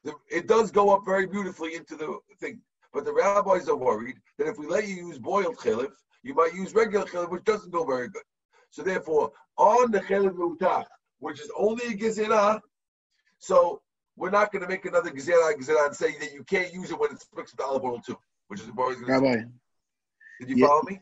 The, 0.05 0.15
it 0.31 0.47
does 0.47 0.71
go 0.71 0.91
up 0.95 1.05
very 1.05 1.27
beautifully 1.27 1.75
into 1.75 1.97
the 1.97 2.19
thing. 2.39 2.61
But 2.93 3.05
the 3.05 3.13
rabbis 3.13 3.69
are 3.69 3.77
worried 3.77 4.17
that 4.39 4.47
if 4.47 4.59
we 4.59 4.67
let 4.67 4.87
you 4.87 4.95
use 4.95 5.19
boiled 5.19 5.57
chilif, 5.57 5.93
you 6.23 6.35
might 6.35 6.55
use 6.55 6.75
regular 6.75 7.07
chilif, 7.07 7.31
which 7.31 7.45
doesn't 7.45 7.73
go 7.73 7.85
very 7.85 8.09
good. 8.09 8.23
So 8.71 8.83
therefore, 8.83 9.33
on 9.57 9.91
the 9.91 10.01
chilif 10.01 10.35
mutach, 10.37 10.85
which 11.19 11.41
is 11.41 11.51
only 11.57 11.87
a 11.87 11.97
gezerah, 11.97 12.61
so 13.39 13.81
we're 14.17 14.31
not 14.31 14.53
going 14.53 14.63
to 14.63 14.69
make 14.69 14.85
another 14.85 15.11
gezerah 15.11 15.55
gezerah 15.55 15.87
and 15.87 15.97
say 15.97 16.17
that 16.19 16.33
you 16.33 16.45
can't 16.45 16.73
use 16.73 16.91
it 16.91 16.99
when 17.01 17.11
it's 17.11 17.27
mixed 17.35 17.57
with 17.57 17.67
olive 17.67 17.85
oil 17.85 18.01
too, 18.01 18.17
which 18.49 18.61
is 18.61 18.69
what 18.75 18.97
Rabbi, 19.01 19.43
Did 20.41 20.51
you 20.51 20.57
yeah. 20.57 20.67
follow 20.67 20.83
me? 20.83 21.01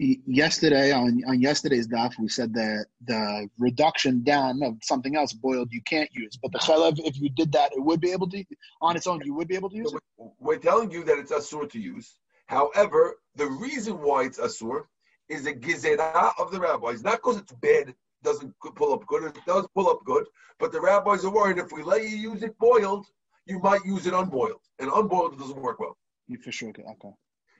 Yesterday 0.00 0.90
on 0.92 1.22
on 1.26 1.40
yesterday's 1.40 1.86
daf 1.86 2.18
we 2.18 2.28
said 2.28 2.52
that 2.52 2.86
the 3.06 3.48
reduction 3.58 4.24
down 4.24 4.60
of 4.62 4.76
something 4.82 5.14
else 5.16 5.32
boiled 5.32 5.68
you 5.70 5.80
can't 5.82 6.10
use. 6.12 6.36
But 6.42 6.50
the 6.52 6.58
chalev 6.58 6.98
if 6.98 7.20
you 7.20 7.30
did 7.30 7.52
that 7.52 7.72
it 7.72 7.80
would 7.80 8.00
be 8.00 8.10
able 8.10 8.28
to 8.30 8.44
on 8.82 8.96
its 8.96 9.06
own 9.06 9.20
you 9.24 9.34
would 9.34 9.46
be 9.46 9.54
able 9.54 9.70
to 9.70 9.76
use 9.76 9.92
it? 9.92 10.00
We're 10.40 10.58
telling 10.58 10.90
you 10.90 11.04
that 11.04 11.18
it's 11.18 11.30
asur 11.32 11.70
to 11.70 11.78
use. 11.78 12.18
However 12.46 13.14
the 13.36 13.46
reason 13.46 14.02
why 14.02 14.24
it's 14.24 14.38
asur 14.38 14.84
is 15.28 15.46
a 15.46 15.52
gizera 15.54 16.32
of 16.38 16.50
the 16.50 16.60
rabbis. 16.60 17.04
Not 17.04 17.18
because 17.18 17.38
it's 17.38 17.52
bad 17.52 17.94
doesn't 18.24 18.52
pull 18.74 18.92
up 18.92 19.06
good 19.06 19.24
it 19.24 19.38
does 19.46 19.66
pull 19.74 19.88
up 19.88 20.00
good 20.04 20.24
but 20.58 20.72
the 20.72 20.80
rabbis 20.80 21.24
are 21.24 21.30
worried 21.30 21.58
if 21.58 21.70
we 21.72 21.82
let 21.82 22.02
you 22.02 22.16
use 22.16 22.42
it 22.42 22.58
boiled 22.58 23.06
you 23.46 23.58
might 23.60 23.84
use 23.84 24.06
it 24.06 24.14
unboiled. 24.14 24.62
And 24.78 24.90
unboiled 24.90 25.38
doesn't 25.38 25.60
work 25.60 25.78
well. 25.78 25.96
You 26.26 26.38
for 26.38 26.50
sure 26.50 26.70
okay 26.70 27.12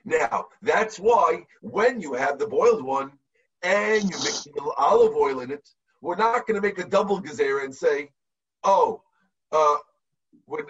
now, 0.05 0.45
that's 0.61 0.99
why 0.99 1.45
when 1.61 1.99
you 1.99 2.13
have 2.13 2.37
the 2.37 2.45
boiled 2.47 2.83
one 2.83 3.11
and 3.63 4.03
you 4.03 4.17
mix 4.17 4.43
the 4.43 4.73
olive 4.77 5.15
oil 5.15 5.39
in 5.39 5.51
it, 5.51 5.67
we're 6.01 6.15
not 6.15 6.45
going 6.45 6.55
to 6.55 6.61
make 6.61 6.77
a 6.77 6.87
double 6.87 7.19
gezerah 7.19 7.65
and 7.65 7.73
say, 7.73 8.09
oh, 8.63 9.01
uh, 9.51 9.77
when, 10.45 10.65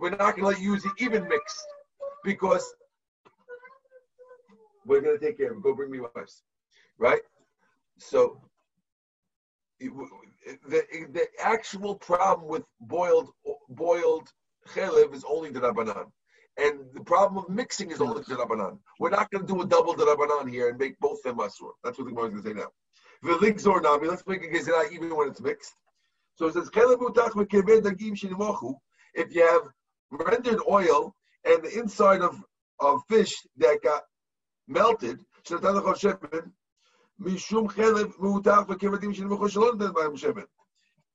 we're 0.00 0.10
not 0.10 0.36
going 0.36 0.40
to 0.40 0.46
let 0.46 0.60
you 0.60 0.72
use 0.72 0.84
it 0.86 0.92
even 0.98 1.28
mixed 1.28 1.66
because 2.24 2.74
we're 4.86 5.02
going 5.02 5.18
to 5.18 5.24
take 5.24 5.36
care 5.36 5.50
of 5.50 5.58
it. 5.58 5.62
Go 5.62 5.74
bring 5.74 5.90
me 5.90 6.00
wives. 6.00 6.42
Right? 6.96 7.20
So, 7.98 8.40
the, 9.80 10.82
the 11.12 11.26
actual 11.42 11.96
problem 11.96 12.48
with 12.48 12.64
boiled 12.80 13.30
boiled 13.68 14.28
chelev 14.68 15.14
is 15.14 15.24
only 15.28 15.50
the 15.50 15.60
rabbanan. 15.60 16.06
And 16.56 16.80
the 16.94 17.02
problem 17.02 17.44
of 17.44 17.50
mixing 17.50 17.90
is 17.90 18.00
only 18.00 18.22
the 18.22 18.36
Rabbanan. 18.36 18.78
We're 19.00 19.10
not 19.10 19.30
going 19.30 19.46
to 19.46 19.52
do 19.52 19.60
a 19.62 19.66
double 19.66 19.94
Rabbanan 19.94 20.48
here 20.48 20.68
and 20.68 20.78
make 20.78 20.98
both 21.00 21.22
them 21.22 21.38
Asur. 21.38 21.72
That's 21.82 21.98
what 21.98 22.04
the 22.04 22.12
Gemara 22.12 22.26
is 22.26 22.30
going 22.30 22.42
to 22.42 22.48
say 22.48 22.54
now. 22.54 22.70
V'ligzor 23.24 23.82
nami, 23.82 24.06
let's 24.08 24.26
make 24.26 24.44
a 24.44 24.48
gezerah 24.48 24.92
even 24.92 25.14
when 25.16 25.28
it's 25.28 25.40
mixed. 25.40 25.74
So 26.36 26.46
it 26.46 26.54
says, 26.54 26.68
if 29.16 29.34
you 29.34 29.42
have 29.46 29.62
rendered 30.10 30.60
oil 30.68 31.14
and 31.44 31.62
the 31.64 31.78
inside 31.78 32.20
of, 32.20 32.44
of 32.80 33.00
fish 33.08 33.34
that 33.56 33.82
got 33.82 34.02
melted, 34.68 35.20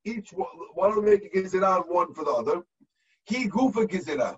each 0.05 0.31
one, 0.33 0.47
why 0.73 0.87
don't 0.87 1.05
make 1.05 1.25
a 1.25 1.29
gezerah 1.29 1.83
one 1.87 2.13
for 2.13 2.23
the 2.23 2.31
other? 2.31 2.63
He 3.25 3.49
gufa 3.49 3.85
gezerah. 3.85 4.37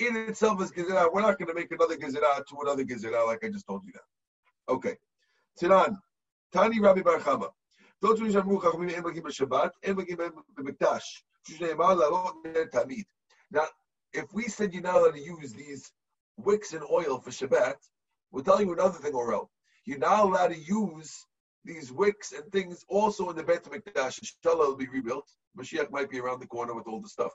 In 0.00 0.16
itself 0.16 0.60
is 0.62 0.72
gezerah. 0.72 1.12
We're 1.12 1.20
not 1.20 1.38
going 1.38 1.48
to 1.48 1.54
make 1.54 1.70
another 1.70 1.96
gezerah 1.96 2.44
to 2.46 2.56
another 2.62 2.84
gezerah 2.84 3.26
like 3.26 3.44
I 3.44 3.48
just 3.48 3.66
told 3.66 3.84
you 3.84 3.92
now. 3.94 4.74
Okay. 4.74 4.96
Tiran. 5.60 5.96
Tani 6.52 6.80
Rabbi 6.80 7.02
Bar 7.02 7.20
Chava. 7.20 7.50
Those 8.00 8.20
who 8.20 8.30
שאמרו 8.30 8.58
חכמים 8.58 8.88
אין 8.88 9.04
מגיעים 9.04 9.24
בשבת, 9.24 9.72
אין 9.82 9.96
מגיעים 9.96 10.18
במקדש. 10.48 11.24
שנאמר 11.48 11.94
לעלות 11.94 12.36
תמיד. 12.72 13.04
Now, 13.50 13.66
if 14.12 14.32
we 14.32 14.48
said 14.48 14.72
you're 14.72 14.82
not 14.82 14.96
allowed 14.96 15.14
to 15.14 15.20
use 15.20 15.52
these 15.52 15.92
wicks 16.36 16.72
and 16.72 16.82
oil 16.90 17.20
for 17.20 17.30
Shabbat, 17.30 17.76
we're 18.32 18.42
telling 18.42 18.66
you 18.66 18.72
another 18.72 18.98
thing, 18.98 19.12
Orel. 19.12 19.48
You're 19.84 19.98
not 19.98 20.24
allowed 20.24 20.48
to 20.48 20.58
use 20.58 21.12
these 21.64 21.92
wicks 21.92 22.32
and 22.32 22.50
things 22.50 22.84
also 22.88 23.30
in 23.30 23.36
the 23.36 23.44
Beit 23.44 23.64
HaMikdash. 23.64 24.18
Inshallah, 24.22 24.68
will 24.68 24.76
be 24.76 24.88
rebuilt. 24.88 25.28
Mashiach 25.56 25.90
might 25.90 26.10
be 26.10 26.20
around 26.20 26.40
the 26.40 26.46
corner 26.46 26.74
with 26.74 26.86
all 26.86 27.00
the 27.00 27.08
stuff. 27.08 27.32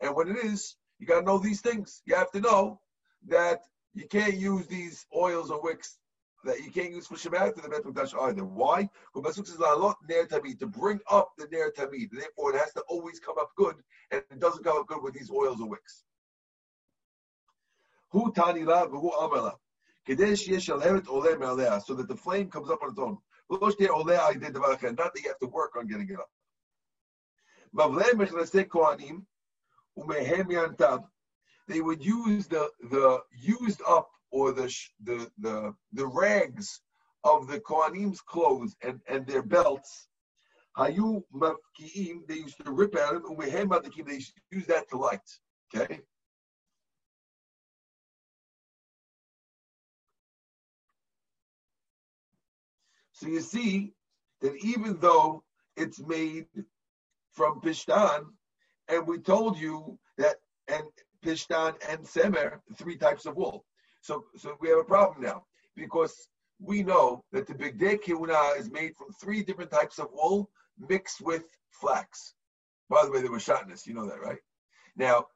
And 0.00 0.14
when 0.14 0.28
it 0.28 0.36
is, 0.44 0.76
you 0.98 1.06
got 1.06 1.20
to 1.20 1.26
know 1.26 1.38
these 1.38 1.60
things. 1.60 2.02
You 2.06 2.14
have 2.14 2.30
to 2.32 2.40
know 2.40 2.80
that 3.28 3.62
you 3.94 4.06
can't 4.08 4.36
use 4.36 4.66
these 4.66 5.06
oils 5.14 5.50
or 5.50 5.62
wicks 5.62 5.98
that 6.44 6.62
you 6.62 6.70
can't 6.70 6.92
use 6.92 7.06
for 7.06 7.16
Shabbat 7.16 7.54
to 7.56 7.62
the 7.62 7.68
Bet 7.68 7.82
Mikdash 7.82 8.14
either. 8.22 8.44
Why? 8.44 8.88
Because 9.12 9.36
Pasuk 9.36 9.46
says 9.46 9.58
lot 9.58 9.96
ner 10.08 10.26
tamid 10.26 10.58
to 10.60 10.66
bring 10.66 11.00
up 11.10 11.32
the 11.36 11.48
ner 11.50 11.72
tamid. 11.76 12.10
Therefore, 12.12 12.54
it 12.54 12.58
has 12.58 12.72
to 12.74 12.82
always 12.88 13.18
come 13.18 13.36
up 13.38 13.50
good, 13.56 13.76
and 14.10 14.22
it 14.30 14.38
doesn't 14.38 14.62
come 14.62 14.78
up 14.78 14.86
good 14.86 15.02
with 15.02 15.14
these 15.14 15.30
oils 15.30 15.60
or 15.60 15.68
wicks. 15.68 16.04
Who 18.10 18.32
amela. 18.32 19.54
Kadesh 20.06 20.46
yesh 20.46 20.68
al 20.68 20.80
heret 20.80 21.84
so 21.84 21.94
that 21.94 22.06
the 22.06 22.16
flame 22.16 22.48
comes 22.48 22.70
up 22.70 22.82
on 22.82 22.90
its 22.90 22.98
own. 22.98 23.18
Not 23.50 23.60
that 23.60 25.20
you 25.22 25.28
have 25.28 25.38
to 25.38 25.46
work 25.48 25.76
on 25.76 25.86
getting 25.88 26.08
it 26.08 26.18
up 26.18 26.30
they 31.68 31.80
would 31.80 32.04
use 32.04 32.46
the 32.46 32.70
the 32.90 33.20
used 33.36 33.82
up 33.86 34.08
or 34.30 34.52
the 34.52 34.72
the 35.02 35.30
the, 35.38 35.74
the 35.92 36.06
rags 36.06 36.80
of 37.24 37.48
the 37.48 37.60
Kohanim's 37.60 38.20
clothes 38.20 38.76
and, 38.82 39.00
and 39.08 39.26
their 39.26 39.42
belts. 39.42 40.06
Hayu 40.78 41.22
they 42.28 42.34
used 42.34 42.64
to 42.64 42.70
rip 42.70 42.96
out 42.96 43.16
of 43.16 43.22
them, 43.22 43.36
they 43.36 44.14
used 44.14 44.34
to 44.36 44.42
use 44.56 44.66
that 44.66 44.88
to 44.90 44.98
light. 44.98 45.20
Okay? 45.74 46.00
So 53.12 53.28
you 53.28 53.40
see 53.40 53.94
that 54.42 54.54
even 54.62 54.98
though 55.00 55.42
it's 55.74 56.00
made 56.00 56.46
from 57.32 57.60
Pishtan, 57.62 58.26
and 58.88 59.06
we 59.06 59.18
told 59.18 59.58
you 59.58 59.98
that 60.18 60.36
and 60.68 60.84
Pishtan 61.24 61.74
and 61.88 62.00
Semer, 62.00 62.60
three 62.76 62.96
types 62.96 63.26
of 63.26 63.36
wool. 63.36 63.64
So, 64.00 64.24
so 64.36 64.56
we 64.60 64.68
have 64.68 64.78
a 64.78 64.84
problem 64.84 65.22
now 65.22 65.44
because 65.74 66.28
we 66.60 66.82
know 66.82 67.24
that 67.32 67.46
the 67.46 67.54
Bigdei 67.54 68.00
Kehuna 68.02 68.58
is 68.58 68.70
made 68.70 68.96
from 68.96 69.12
three 69.20 69.42
different 69.42 69.70
types 69.70 69.98
of 69.98 70.08
wool 70.12 70.50
mixed 70.78 71.20
with 71.20 71.44
flax. 71.70 72.34
By 72.88 73.04
the 73.04 73.10
way, 73.10 73.20
there 73.20 73.30
were 73.30 73.38
shatnez, 73.38 73.86
you 73.86 73.94
know 73.94 74.06
that, 74.06 74.22
right? 74.22 74.38
Now, 74.96 75.26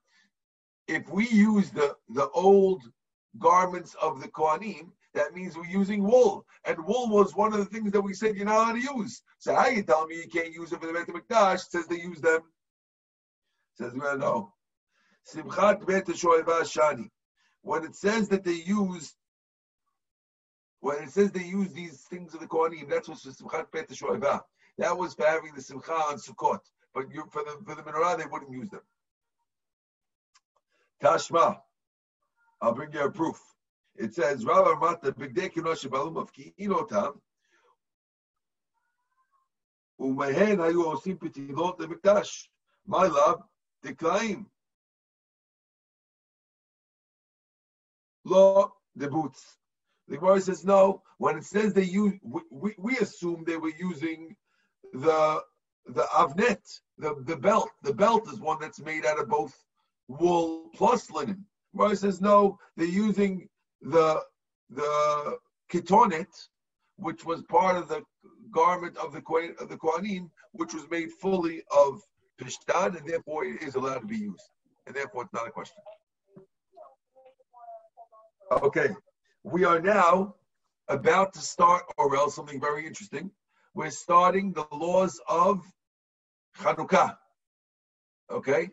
if 0.86 1.08
we 1.08 1.28
use 1.28 1.70
the, 1.70 1.96
the 2.08 2.28
old 2.30 2.82
garments 3.38 3.94
of 4.00 4.20
the 4.20 4.28
Kohanim, 4.28 4.90
that 5.14 5.34
means 5.34 5.56
we're 5.56 5.66
using 5.66 6.04
wool. 6.04 6.46
And 6.64 6.84
wool 6.84 7.08
was 7.08 7.34
one 7.34 7.52
of 7.52 7.58
the 7.58 7.64
things 7.64 7.90
that 7.92 8.00
we 8.00 8.14
said 8.14 8.36
you're 8.36 8.46
not 8.46 8.56
allowed 8.56 8.72
to 8.72 8.98
use. 8.98 9.22
So 9.38 9.54
how 9.54 9.66
you 9.66 9.82
tell 9.82 10.06
me 10.06 10.16
you 10.16 10.28
can't 10.28 10.54
use 10.54 10.72
it 10.72 10.80
for 10.80 10.86
the 10.86 10.92
Beit 10.92 11.08
HaMikdash? 11.08 11.54
It 11.54 11.60
says 11.70 11.86
they 11.86 12.00
use 12.00 12.20
them 12.20 12.42
Says 13.75 13.93
well, 13.95 14.17
no. 14.17 14.53
Simchat 15.33 15.85
Bet 15.85 16.05
Shani. 16.05 17.09
When 17.61 17.83
it 17.83 17.95
says 17.95 18.29
that 18.29 18.43
they 18.43 18.61
use, 18.65 19.15
when 20.79 21.03
it 21.03 21.09
says 21.09 21.31
they 21.31 21.43
use 21.43 21.73
these 21.73 22.01
things 22.01 22.33
of 22.33 22.39
the 22.39 22.47
Kohanim, 22.47 22.89
that's 22.89 23.09
what's 23.09 23.23
for 23.23 23.31
Simchat 23.31 23.71
Bet 23.71 23.89
Shoeva. 23.89 24.41
That 24.77 24.97
was 24.97 25.13
for 25.13 25.25
having 25.25 25.53
the 25.55 25.61
Simcha 25.61 25.93
on 25.93 26.17
Sukkot. 26.17 26.59
But 26.93 27.13
you, 27.13 27.25
for 27.31 27.43
the 27.43 27.57
for 27.65 27.75
the 27.75 27.81
menorah, 27.81 28.17
they 28.17 28.25
wouldn't 28.25 28.51
use 28.51 28.69
them. 28.69 28.81
Tashma. 31.01 31.59
I'll 32.61 32.73
bring 32.73 32.91
you 32.93 33.01
a 33.01 33.11
proof. 33.11 33.39
It 33.95 34.13
says, 34.13 34.45
Rav 34.45 34.79
Mata 34.79 35.11
Bigdei 35.11 35.51
Kinosh 35.51 35.85
Balum 35.87 36.17
of 36.17 36.31
Kiinotam. 36.33 37.19
ומהן 39.99 40.61
היו 40.61 40.83
עושים 40.83 41.17
פתילות 41.17 41.79
למקדש. 41.79 42.51
My 42.87 43.07
love, 43.07 43.41
the 43.82 43.94
claim. 43.94 44.46
Law, 48.24 48.72
the 48.96 49.08
boots. 49.08 49.56
The 50.08 50.16
Gemara 50.16 50.40
says 50.40 50.64
no. 50.64 51.02
When 51.18 51.36
it 51.38 51.44
says 51.44 51.72
they 51.72 51.84
use, 51.84 52.14
we, 52.50 52.74
we, 52.78 52.98
assume 52.98 53.44
they 53.46 53.56
were 53.56 53.72
using 53.78 54.36
the 54.92 55.42
the 55.86 56.02
avnet, 56.14 56.80
the, 56.98 57.14
the 57.24 57.36
belt. 57.36 57.70
The 57.82 57.94
belt 57.94 58.30
is 58.30 58.40
one 58.40 58.58
that's 58.60 58.80
made 58.80 59.06
out 59.06 59.20
of 59.20 59.28
both 59.28 59.54
wool 60.08 60.70
plus 60.74 61.10
linen. 61.10 61.46
Gemara 61.74 61.96
says 61.96 62.20
no. 62.20 62.58
They're 62.76 62.86
using 62.86 63.48
the 63.80 64.20
the 64.68 65.38
kitonet, 65.72 66.48
which 66.96 67.24
was 67.24 67.42
part 67.42 67.76
of 67.76 67.88
the 67.88 68.02
garment 68.50 68.96
of 68.96 69.12
the 69.12 69.22
of 69.60 69.68
the 69.68 69.76
Kohanim, 69.76 70.28
which 70.52 70.74
was 70.74 70.90
made 70.90 71.12
fully 71.12 71.62
of 71.70 72.02
And 72.40 73.06
therefore 73.06 73.44
it 73.44 73.62
is 73.62 73.74
allowed 73.74 74.00
to 74.00 74.06
be 74.06 74.16
used. 74.16 74.50
And 74.86 74.94
therefore 74.94 75.24
it's 75.24 75.32
not 75.32 75.46
a 75.46 75.50
question. 75.50 75.76
Okay, 78.50 78.88
we 79.44 79.64
are 79.64 79.80
now 79.80 80.34
about 80.88 81.32
to 81.34 81.40
start, 81.40 81.84
or 81.96 82.16
else 82.16 82.34
something 82.34 82.60
very 82.60 82.86
interesting. 82.86 83.30
We're 83.74 83.90
starting 83.90 84.52
the 84.52 84.66
laws 84.72 85.20
of 85.28 85.62
Chanukah. 86.58 87.16
Okay? 88.30 88.70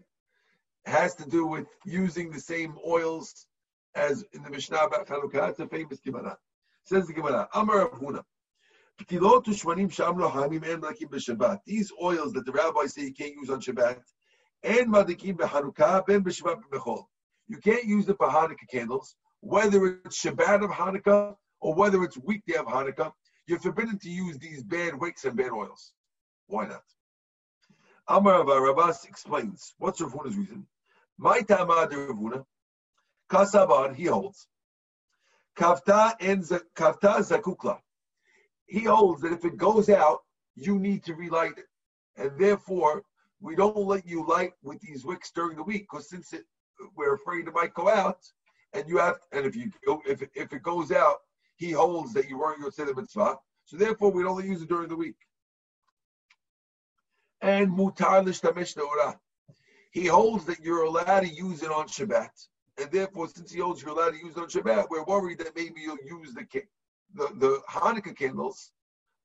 Has 0.86 1.14
to 1.16 1.30
do 1.30 1.46
with 1.46 1.68
using 1.86 2.32
the 2.32 2.40
same 2.40 2.76
oils 2.88 3.46
as 3.94 4.24
in 4.34 4.42
the 4.44 4.50
Mishnah 4.50 4.78
about 4.78 5.08
Chanukah. 5.08 5.50
It's 5.50 5.60
a 5.60 5.68
famous 5.68 6.00
Gemara. 6.00 6.38
Says 6.86 7.08
the 7.08 7.14
Gemara, 7.14 7.48
Amar 7.54 7.90
Huna. 7.90 8.24
These 9.00 9.22
oils 9.22 9.44
that 12.34 12.46
the 12.46 12.52
rabbis 12.52 12.96
say 12.96 13.04
you 13.04 13.14
can't 13.14 13.36
use 13.36 13.50
on 13.50 13.62
Shabbat, 13.62 14.02
and 14.64 14.92
madikim 14.92 15.38
beHanukkah 15.38 16.06
ben 16.08 16.24
b'Shabbat 16.24 16.64
b'Bechol. 16.72 17.06
You 17.48 17.58
can't 17.58 17.86
use 17.86 18.10
it 18.10 18.18
for 18.18 18.28
Hanukkah 18.28 18.68
candles, 18.72 19.16
whether 19.42 19.86
it's 19.86 20.20
Shabbat 20.22 20.64
of 20.64 20.72
Hanukkah 20.72 21.36
or 21.62 21.76
whether 21.76 22.04
it's 22.04 22.18
weekday 22.18 22.56
of 22.56 22.66
Hanukkah. 22.66 23.12
You're 23.46 23.60
forbidden 23.60 24.00
to 24.00 24.10
use 24.10 24.40
these 24.40 24.64
bad 24.64 25.00
wicks 25.00 25.26
and 25.26 25.38
bad 25.38 25.52
oils. 25.52 25.94
Why 26.48 26.66
not? 26.66 26.84
Amar 28.08 28.44
Rabbas 28.44 29.06
explains 29.06 29.76
what's 29.78 30.02
Rav 30.02 30.14
Huna's 30.14 30.36
reason. 30.36 30.66
My 31.18 31.42
tamad 31.42 31.92
Rav 31.92 32.46
Kasabar 33.30 33.96
he 33.96 34.06
holds 34.06 34.48
kafta 35.56 36.16
and 36.20 36.42
kafta 36.76 37.20
zakukla 37.20 37.80
he 38.68 38.84
holds 38.84 39.22
that 39.22 39.34
if 39.34 39.46
it 39.46 39.58
goes 39.58 39.90
out, 39.90 40.20
you 40.56 40.78
need 40.78 41.04
to 41.06 41.16
relight 41.16 41.58
it. 41.58 41.68
And 42.18 42.38
therefore, 42.38 43.04
we 43.40 43.56
don't 43.56 43.78
let 43.78 44.06
you 44.06 44.26
light 44.28 44.54
with 44.64 44.80
these 44.82 45.06
wicks 45.06 45.32
during 45.32 45.58
the 45.58 45.64
week 45.64 45.88
because 45.90 46.10
since 46.10 46.34
it, 46.34 46.46
we're 46.96 47.16
afraid 47.16 47.48
it 47.48 47.54
might 47.54 47.74
go 47.74 47.90
out, 47.90 48.20
and 48.74 48.88
you 48.88 48.98
have, 48.98 49.18
and 49.32 49.46
if 49.46 49.56
you 49.56 49.72
if 50.06 50.22
if 50.36 50.54
it 50.54 50.64
goes 50.64 50.92
out, 50.92 51.18
he 51.56 51.72
holds 51.72 52.14
that 52.14 52.30
you 52.30 52.38
weren't 52.38 52.60
going 52.60 52.72
to 52.72 52.76
say 52.76 52.86
the 52.86 52.94
mitzvah. 52.94 53.38
So 53.66 53.78
therefore, 53.78 54.12
we 54.12 54.24
don't 54.24 54.46
use 54.46 54.62
it 54.62 54.70
during 54.70 54.90
the 54.90 54.96
week. 54.96 55.18
And 57.42 57.70
mutar 57.70 58.26
l'shtamish 58.26 58.76
He 59.92 60.06
holds 60.08 60.46
that 60.46 60.60
you're 60.60 60.84
allowed 60.84 61.22
to 61.22 61.28
use 61.28 61.64
it 61.64 61.72
on 61.72 61.88
Shabbat, 61.88 62.48
and 62.80 62.92
therefore, 62.92 63.28
since 63.28 63.52
he 63.52 63.60
holds 63.60 63.82
you're 63.82 63.92
allowed 63.92 64.12
to 64.12 64.26
use 64.26 64.36
it 64.36 64.42
on 64.42 64.50
Shabbat, 64.50 64.90
we're 64.90 65.04
worried 65.04 65.40
that 65.40 65.56
maybe 65.56 65.82
you'll 65.82 65.98
use 66.06 66.34
the 66.34 66.46
the, 67.18 67.30
the 67.38 67.62
Hanukkah 67.70 68.16
candles 68.16 68.72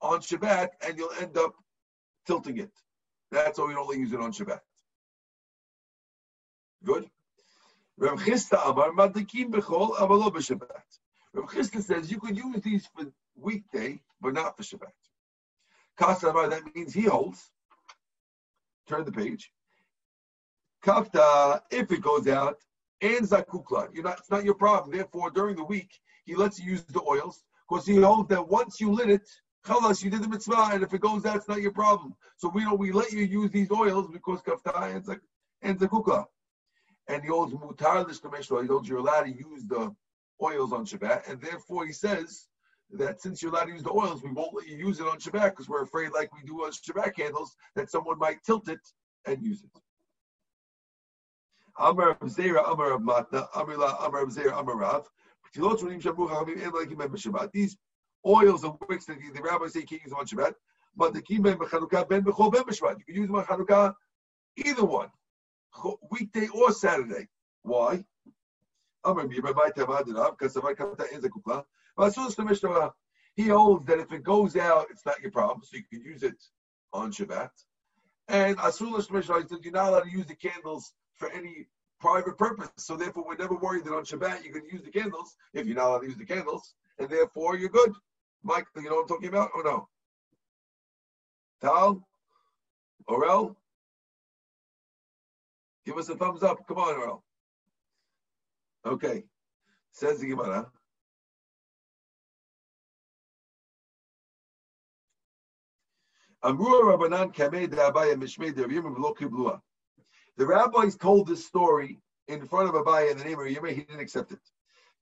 on 0.00 0.20
Shabbat 0.20 0.70
and 0.86 0.98
you'll 0.98 1.12
end 1.20 1.36
up 1.36 1.54
tilting 2.26 2.58
it. 2.58 2.72
That's 3.30 3.58
why 3.58 3.66
we 3.66 3.74
only 3.74 3.98
use 3.98 4.12
it 4.12 4.20
on 4.20 4.32
Shabbat. 4.32 4.60
Good. 6.84 7.08
Rav 7.98 8.18
Chisda 8.20 8.68
Amar 8.68 8.90
Madikim 8.90 9.52
Bechol 9.52 9.94
Avalo 9.96 10.32
b'Shabbat. 10.32 10.98
Rav 11.34 11.50
Chisda 11.50 11.82
says 11.82 12.10
you 12.10 12.18
could 12.18 12.36
use 12.36 12.60
these 12.62 12.88
for 12.94 13.06
weekday, 13.36 14.00
but 14.20 14.34
not 14.34 14.56
for 14.56 14.62
Shabbat. 14.62 14.92
Kasa 15.96 16.30
Amar, 16.30 16.48
that 16.48 16.74
means 16.74 16.94
he 16.94 17.02
holds. 17.02 17.50
Turn 18.88 19.04
the 19.04 19.12
page. 19.12 19.52
Kafta, 20.84 21.60
if 21.70 21.92
it 21.92 22.00
goes 22.00 22.26
out, 22.26 22.56
and 23.00 23.26
zakukla, 23.26 23.88
you're 23.92 24.04
not, 24.04 24.18
it's 24.18 24.30
not 24.30 24.44
your 24.44 24.54
problem. 24.54 24.96
Therefore, 24.96 25.30
during 25.30 25.56
the 25.56 25.64
week, 25.64 25.90
he 26.24 26.34
lets 26.34 26.58
you 26.58 26.72
use 26.72 26.84
the 26.84 27.02
oils 27.02 27.44
because 27.72 27.86
he 27.86 27.96
holds 27.96 28.28
that 28.28 28.46
once 28.46 28.80
you 28.80 28.90
lit 28.90 29.08
it, 29.08 29.22
chalas, 29.66 30.04
you 30.04 30.10
did 30.10 30.22
the 30.22 30.28
mitzvah, 30.28 30.70
and 30.72 30.82
if 30.82 30.92
it 30.92 31.00
goes 31.00 31.24
it's 31.24 31.48
not 31.48 31.62
your 31.62 31.72
problem. 31.72 32.14
So 32.36 32.50
we 32.54 32.64
know 32.64 32.74
we 32.74 32.92
let 32.92 33.12
you 33.12 33.24
use 33.24 33.50
these 33.50 33.70
oils 33.70 34.08
because 34.12 34.42
kafta 34.42 34.94
and, 34.94 35.18
and 35.62 35.78
zakukah. 35.78 36.26
And 37.08 37.22
he 37.22 37.28
holds 37.28 37.54
mutar 37.54 38.06
l'shtameshlo, 38.06 38.60
he 38.60 38.68
holds 38.68 38.88
you're 38.88 38.98
allowed 38.98 39.22
to 39.22 39.30
use 39.30 39.64
the 39.66 39.94
oils 40.42 40.72
on 40.72 40.84
Shabbat, 40.84 41.30
and 41.30 41.40
therefore 41.40 41.86
he 41.86 41.92
says 41.92 42.46
that 42.90 43.22
since 43.22 43.40
you're 43.40 43.50
allowed 43.50 43.66
to 43.66 43.72
use 43.72 43.82
the 43.82 43.90
oils, 43.90 44.22
we 44.22 44.32
won't 44.32 44.54
let 44.54 44.66
you 44.66 44.76
use 44.76 45.00
it 45.00 45.06
on 45.06 45.18
Shabbat 45.18 45.50
because 45.50 45.68
we're 45.68 45.82
afraid, 45.82 46.10
like 46.12 46.30
we 46.34 46.42
do 46.46 46.64
on 46.64 46.72
Shabbat 46.72 47.14
candles, 47.14 47.56
that 47.74 47.90
someone 47.90 48.18
might 48.18 48.42
tilt 48.44 48.68
it 48.68 48.80
and 49.24 49.42
use 49.42 49.62
it. 49.62 49.70
Amar 51.78 52.16
Zera, 52.24 52.70
Amar 52.70 52.98
Matna, 52.98 53.46
Amar 53.54 53.76
Amar 54.04 54.26
Zera, 54.26 54.58
Amar 54.58 54.76
Rav. 54.76 55.08
These 55.54 55.64
oils 58.26 58.64
and 58.64 58.74
wicks 58.88 59.04
that 59.06 59.18
the 59.18 59.42
rabbis 59.42 59.72
say 59.72 59.80
you 59.80 59.86
can't 59.86 60.02
use 60.02 60.10
them 60.10 60.18
on 60.18 60.26
Shabbat, 60.26 60.54
but 60.96 61.12
the 61.12 61.20
kimben 61.20 61.56
b'chanukah 61.56 62.08
ben 62.08 62.22
b'chol 62.22 62.52
ben 62.52 62.62
b'Shabbat. 62.62 62.98
You 62.98 63.04
can 63.04 63.16
use 63.16 63.26
them 63.26 63.36
on 63.36 63.44
Chanukah, 63.44 63.94
either 64.56 64.84
one, 64.84 65.10
weekday 66.10 66.48
or 66.48 66.72
Saturday. 66.72 67.28
Why? 67.62 68.04
He 69.04 69.10
holds 73.48 73.86
that 73.86 73.98
if 73.98 74.12
it 74.12 74.22
goes 74.22 74.56
out, 74.56 74.86
it's 74.90 75.06
not 75.06 75.20
your 75.20 75.30
problem, 75.30 75.62
so 75.64 75.76
you 75.76 75.84
can 75.90 76.02
use 76.02 76.22
it 76.22 76.42
on 76.92 77.12
Shabbat. 77.12 77.50
And 78.28 78.56
Asul 78.58 79.04
Shemeshah 79.04 79.48
said 79.48 79.58
you're 79.62 79.72
not 79.72 79.88
allowed 79.88 80.04
to 80.04 80.10
use 80.10 80.26
the 80.26 80.36
candles 80.36 80.92
for 81.16 81.28
any 81.30 81.66
private 82.02 82.36
purpose. 82.36 82.68
So 82.76 82.96
therefore, 82.96 83.24
we're 83.26 83.36
never 83.36 83.54
worried 83.54 83.84
that 83.84 83.94
on 83.94 84.04
Shabbat 84.04 84.44
you 84.44 84.52
can 84.52 84.64
use 84.70 84.82
the 84.82 84.90
candles 84.90 85.36
if 85.54 85.66
you're 85.66 85.76
not 85.76 85.86
allowed 85.86 86.00
to 86.00 86.06
use 86.08 86.16
the 86.16 86.26
candles, 86.26 86.74
and 86.98 87.08
therefore 87.08 87.56
you're 87.56 87.70
good. 87.70 87.92
Mike, 88.42 88.66
you 88.76 88.82
know 88.82 88.96
what 88.96 89.02
I'm 89.02 89.08
talking 89.08 89.28
about 89.28 89.50
or 89.54 89.62
no? 89.62 89.88
Tal? 91.60 92.04
Orel? 93.08 93.54
Give 95.86 95.96
us 95.96 96.08
a 96.08 96.16
thumbs 96.16 96.42
up. 96.42 96.66
Come 96.66 96.78
on, 96.78 96.94
Orel. 97.00 97.22
Okay. 98.84 99.22
Says 99.92 100.18
the 100.18 100.28
Gemara. 100.28 100.66
Amru 106.42 106.82
Rabbanan 106.82 107.32
Kameh 107.32 107.68
Abaya 107.68 108.16
Mishmei 108.16 108.52
Dervim 108.52 108.96
V'lo 108.96 109.16
Kiblua. 109.16 109.60
The 110.36 110.46
rabbis 110.46 110.96
told 110.96 111.26
this 111.26 111.46
story 111.46 112.00
in 112.28 112.46
front 112.46 112.68
of 112.68 112.74
Abaye 112.74 113.10
in 113.10 113.18
the 113.18 113.24
name 113.24 113.38
of 113.38 113.46
Yirmeh, 113.46 113.74
he 113.74 113.82
didn't 113.82 114.00
accept 114.00 114.32
it. 114.32 114.40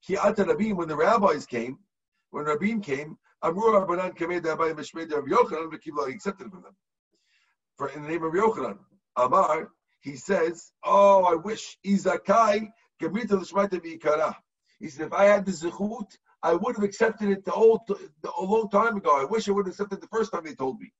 Ki 0.05 0.15
Rabim, 0.15 0.75
when 0.75 0.87
the 0.87 0.95
rabbis 0.95 1.45
came, 1.45 1.77
when 2.31 2.45
Rabim 2.45 2.83
came, 2.83 3.17
Amru 3.43 3.71
Rabbanan 3.71 4.15
Kamed 4.15 4.43
Abaye 4.43 4.73
Mishmed 4.73 5.11
Rav 5.11 5.23
Yochanan 5.23 5.71
V'kibla, 5.71 6.09
he 6.09 6.15
accepted 6.15 6.51
from 6.51 6.63
them. 6.63 6.75
For 7.77 7.89
in 7.89 8.01
the 8.01 8.07
name 8.07 8.23
of 8.23 8.33
Yochanan, 8.33 8.77
Amar, 9.15 9.71
he 10.01 10.15
says, 10.15 10.71
"Oh, 10.83 11.23
I 11.23 11.35
wish 11.35 11.77
Izakai 11.85 12.71
Gemita 13.01 13.39
L'Shmaita 13.39 13.79
V'Ikara." 13.79 14.35
He 14.79 14.89
said, 14.89 15.07
"If 15.07 15.13
I 15.13 15.25
had 15.25 15.45
the 15.45 15.51
zechut, 15.51 16.17
I 16.43 16.53
would 16.53 16.75
have 16.75 16.83
accepted 16.83 17.29
it 17.29 17.45
the 17.45 17.53
old, 17.53 17.81
the, 17.87 18.31
a 18.37 18.43
long 18.43 18.69
time 18.69 18.97
ago. 18.97 19.19
I 19.19 19.25
wish 19.25 19.47
I 19.47 19.51
would 19.51 19.65
have 19.65 19.73
accepted 19.73 19.97
it 19.97 20.01
the 20.01 20.07
first 20.07 20.31
time 20.31 20.43
they 20.43 20.55
told 20.55 20.79
me." 20.79 20.91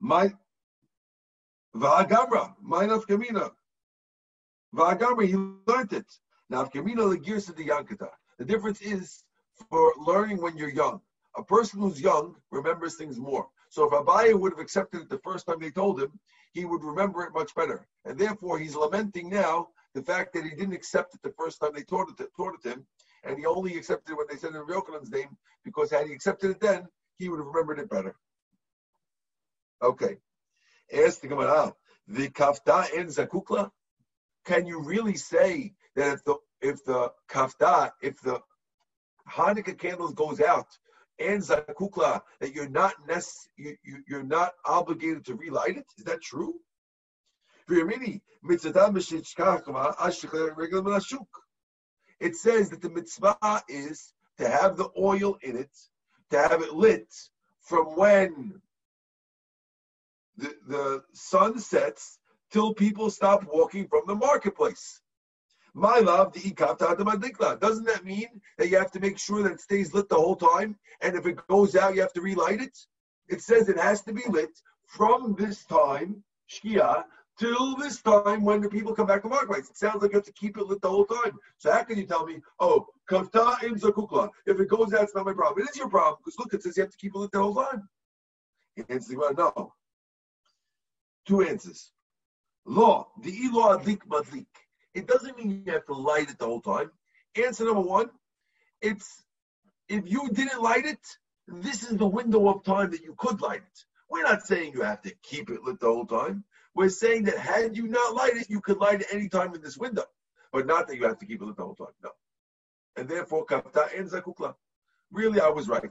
My 0.00 0.32
Va'agamra, 1.76 2.54
Mainaf 2.64 3.06
Kamina. 3.06 3.50
Va'agamra, 4.74 5.26
he 5.26 5.34
learned 5.70 5.92
it. 5.92 6.06
Now, 6.48 6.64
Kamina 6.64 7.16
Legirsa 7.16 7.56
the 7.56 7.66
Yankata. 7.66 8.08
The 8.38 8.44
difference 8.44 8.80
is 8.80 9.24
for 9.70 9.92
learning 9.98 10.40
when 10.40 10.56
you're 10.56 10.70
young. 10.70 11.00
A 11.36 11.42
person 11.42 11.80
who's 11.80 12.00
young 12.00 12.36
remembers 12.50 12.94
things 12.96 13.18
more. 13.18 13.48
So 13.70 13.84
if 13.86 13.92
Abaye 13.92 14.38
would 14.38 14.52
have 14.52 14.60
accepted 14.60 15.02
it 15.02 15.08
the 15.08 15.18
first 15.18 15.46
time 15.46 15.58
they 15.60 15.70
told 15.70 16.00
him, 16.00 16.12
he 16.52 16.64
would 16.64 16.84
remember 16.84 17.24
it 17.24 17.34
much 17.34 17.54
better. 17.56 17.88
And 18.04 18.16
therefore, 18.16 18.58
he's 18.58 18.76
lamenting 18.76 19.28
now 19.28 19.68
the 19.94 20.02
fact 20.02 20.32
that 20.34 20.44
he 20.44 20.50
didn't 20.50 20.74
accept 20.74 21.14
it 21.14 21.22
the 21.22 21.34
first 21.36 21.60
time 21.60 21.72
they 21.74 21.82
taught 21.82 22.08
it, 22.08 22.28
taught 22.36 22.54
it 22.54 22.62
to 22.62 22.74
him, 22.74 22.86
and 23.24 23.36
he 23.38 23.46
only 23.46 23.76
accepted 23.76 24.12
it 24.12 24.18
when 24.18 24.26
they 24.30 24.36
said 24.36 24.54
it 24.54 24.58
in 24.58 24.66
Yochanan's 24.66 25.10
name, 25.10 25.36
because 25.64 25.90
had 25.90 26.06
he 26.06 26.12
accepted 26.12 26.50
it 26.52 26.60
then, 26.60 26.86
he 27.18 27.28
would 27.28 27.38
have 27.38 27.46
remembered 27.46 27.80
it 27.80 27.90
better. 27.90 28.14
Okay. 29.82 30.18
Ask 30.92 31.20
the 31.20 31.28
Gemara, 31.28 31.74
the 32.06 32.28
kafta 32.28 32.92
in 32.92 33.06
zakukla? 33.06 33.70
Can 34.44 34.66
you 34.66 34.80
really 34.80 35.16
say 35.16 35.74
that 35.96 36.14
if 36.14 36.24
the 36.24 36.36
if 36.60 36.84
the 36.84 37.12
kafta, 37.28 37.92
if 38.02 38.20
the 38.20 38.40
Hanukkah 39.28 39.78
candles 39.78 40.14
goes 40.14 40.40
out 40.40 40.66
and 41.18 41.40
zakukla, 41.42 42.22
that 42.40 42.54
you're 42.54 42.68
not 42.68 42.94
you, 43.56 43.76
you, 43.82 44.02
you're 44.08 44.22
not 44.22 44.52
obligated 44.64 45.24
to 45.26 45.34
relight 45.34 45.76
it? 45.78 45.86
Is 45.98 46.04
that 46.04 46.20
true? 46.22 46.54
It 52.20 52.36
says 52.36 52.70
that 52.70 52.82
the 52.82 52.90
mitzvah 52.90 53.62
is 53.68 54.12
to 54.36 54.48
have 54.48 54.76
the 54.76 54.88
oil 54.98 55.38
in 55.42 55.56
it, 55.56 55.70
to 56.30 56.38
have 56.38 56.60
it 56.60 56.74
lit 56.74 57.08
from 57.60 57.96
when 57.96 58.60
the, 60.36 60.54
the 60.66 61.04
sun 61.12 61.58
sets 61.58 62.18
till 62.50 62.74
people 62.74 63.10
stop 63.10 63.44
walking 63.52 63.86
from 63.88 64.02
the 64.06 64.14
marketplace. 64.14 65.00
My 65.74 65.98
love, 65.98 66.32
the 66.32 66.40
ikata 66.40 67.60
Doesn't 67.60 67.84
that 67.84 68.04
mean 68.04 68.40
that 68.58 68.68
you 68.68 68.78
have 68.78 68.92
to 68.92 69.00
make 69.00 69.18
sure 69.18 69.42
that 69.42 69.52
it 69.52 69.60
stays 69.60 69.92
lit 69.92 70.08
the 70.08 70.14
whole 70.14 70.36
time? 70.36 70.76
And 71.00 71.16
if 71.16 71.26
it 71.26 71.44
goes 71.48 71.74
out, 71.74 71.96
you 71.96 72.00
have 72.00 72.12
to 72.12 72.20
relight 72.20 72.60
it? 72.60 72.78
It 73.28 73.42
says 73.42 73.68
it 73.68 73.78
has 73.78 74.02
to 74.02 74.12
be 74.12 74.22
lit 74.28 74.50
from 74.86 75.34
this 75.36 75.64
time, 75.64 76.22
Shkia, 76.48 77.04
till 77.40 77.74
this 77.74 78.00
time 78.00 78.44
when 78.44 78.60
the 78.60 78.68
people 78.68 78.94
come 78.94 79.08
back 79.08 79.22
to 79.22 79.28
marketplace. 79.28 79.68
It 79.68 79.76
sounds 79.76 80.00
like 80.00 80.12
you 80.12 80.18
have 80.18 80.26
to 80.26 80.32
keep 80.32 80.56
it 80.56 80.66
lit 80.66 80.80
the 80.80 80.88
whole 80.88 81.06
time. 81.06 81.38
So 81.58 81.72
how 81.72 81.82
can 81.82 81.98
you 81.98 82.06
tell 82.06 82.24
me, 82.24 82.40
oh, 82.60 82.86
kafta 83.10 83.64
in 83.64 83.74
zakukla? 83.74 84.30
If 84.46 84.60
it 84.60 84.68
goes 84.68 84.94
out, 84.94 85.02
it's 85.02 85.14
not 85.16 85.26
my 85.26 85.32
problem. 85.32 85.66
It 85.66 85.70
is 85.70 85.76
your 85.76 85.88
problem 85.88 86.18
because 86.24 86.38
look, 86.38 86.54
it 86.54 86.62
says 86.62 86.76
you 86.76 86.84
have 86.84 86.92
to 86.92 86.98
keep 86.98 87.16
it 87.16 87.18
lit 87.18 87.32
the 87.32 87.42
whole 87.42 87.54
time. 87.54 87.88
The 88.76 88.84
answer 88.92 89.12
is 89.12 89.36
no 89.36 89.72
two 91.26 91.42
answers. 91.42 91.90
Law, 92.66 93.08
the 93.22 93.48
law 93.52 93.76
adlik 93.76 94.00
madlik. 94.08 94.46
It 94.94 95.06
doesn't 95.06 95.36
mean 95.36 95.62
you 95.66 95.72
have 95.72 95.84
to 95.86 95.94
light 95.94 96.30
it 96.30 96.38
the 96.38 96.46
whole 96.46 96.60
time. 96.60 96.90
Answer 97.36 97.64
number 97.64 97.80
one, 97.80 98.10
it's 98.80 99.24
if 99.88 100.08
you 100.10 100.28
didn't 100.30 100.62
light 100.62 100.86
it, 100.86 101.04
this 101.46 101.82
is 101.82 101.98
the 101.98 102.06
window 102.06 102.48
of 102.48 102.64
time 102.64 102.90
that 102.92 103.02
you 103.02 103.14
could 103.18 103.40
light 103.40 103.62
it. 103.62 103.84
We're 104.08 104.22
not 104.22 104.46
saying 104.46 104.72
you 104.74 104.82
have 104.82 105.02
to 105.02 105.12
keep 105.22 105.50
it 105.50 105.62
lit 105.62 105.80
the 105.80 105.86
whole 105.86 106.06
time. 106.06 106.44
We're 106.74 106.88
saying 106.88 107.24
that 107.24 107.38
had 107.38 107.76
you 107.76 107.88
not 107.88 108.14
light 108.14 108.36
it, 108.36 108.50
you 108.50 108.60
could 108.60 108.78
light 108.78 109.00
it 109.02 109.08
any 109.12 109.28
time 109.28 109.54
in 109.54 109.60
this 109.60 109.76
window, 109.76 110.04
but 110.52 110.66
not 110.66 110.88
that 110.88 110.96
you 110.96 111.04
have 111.04 111.18
to 111.18 111.26
keep 111.26 111.40
it 111.40 111.44
lit 111.44 111.56
the 111.56 111.64
whole 111.64 111.74
time. 111.74 111.94
No. 112.02 112.10
And 112.96 113.08
therefore, 113.08 113.46
kafta 113.46 113.96
and 113.98 114.08
zakukla. 114.08 114.54
Really, 115.12 115.40
I 115.40 115.48
was 115.48 115.68
right. 115.68 115.90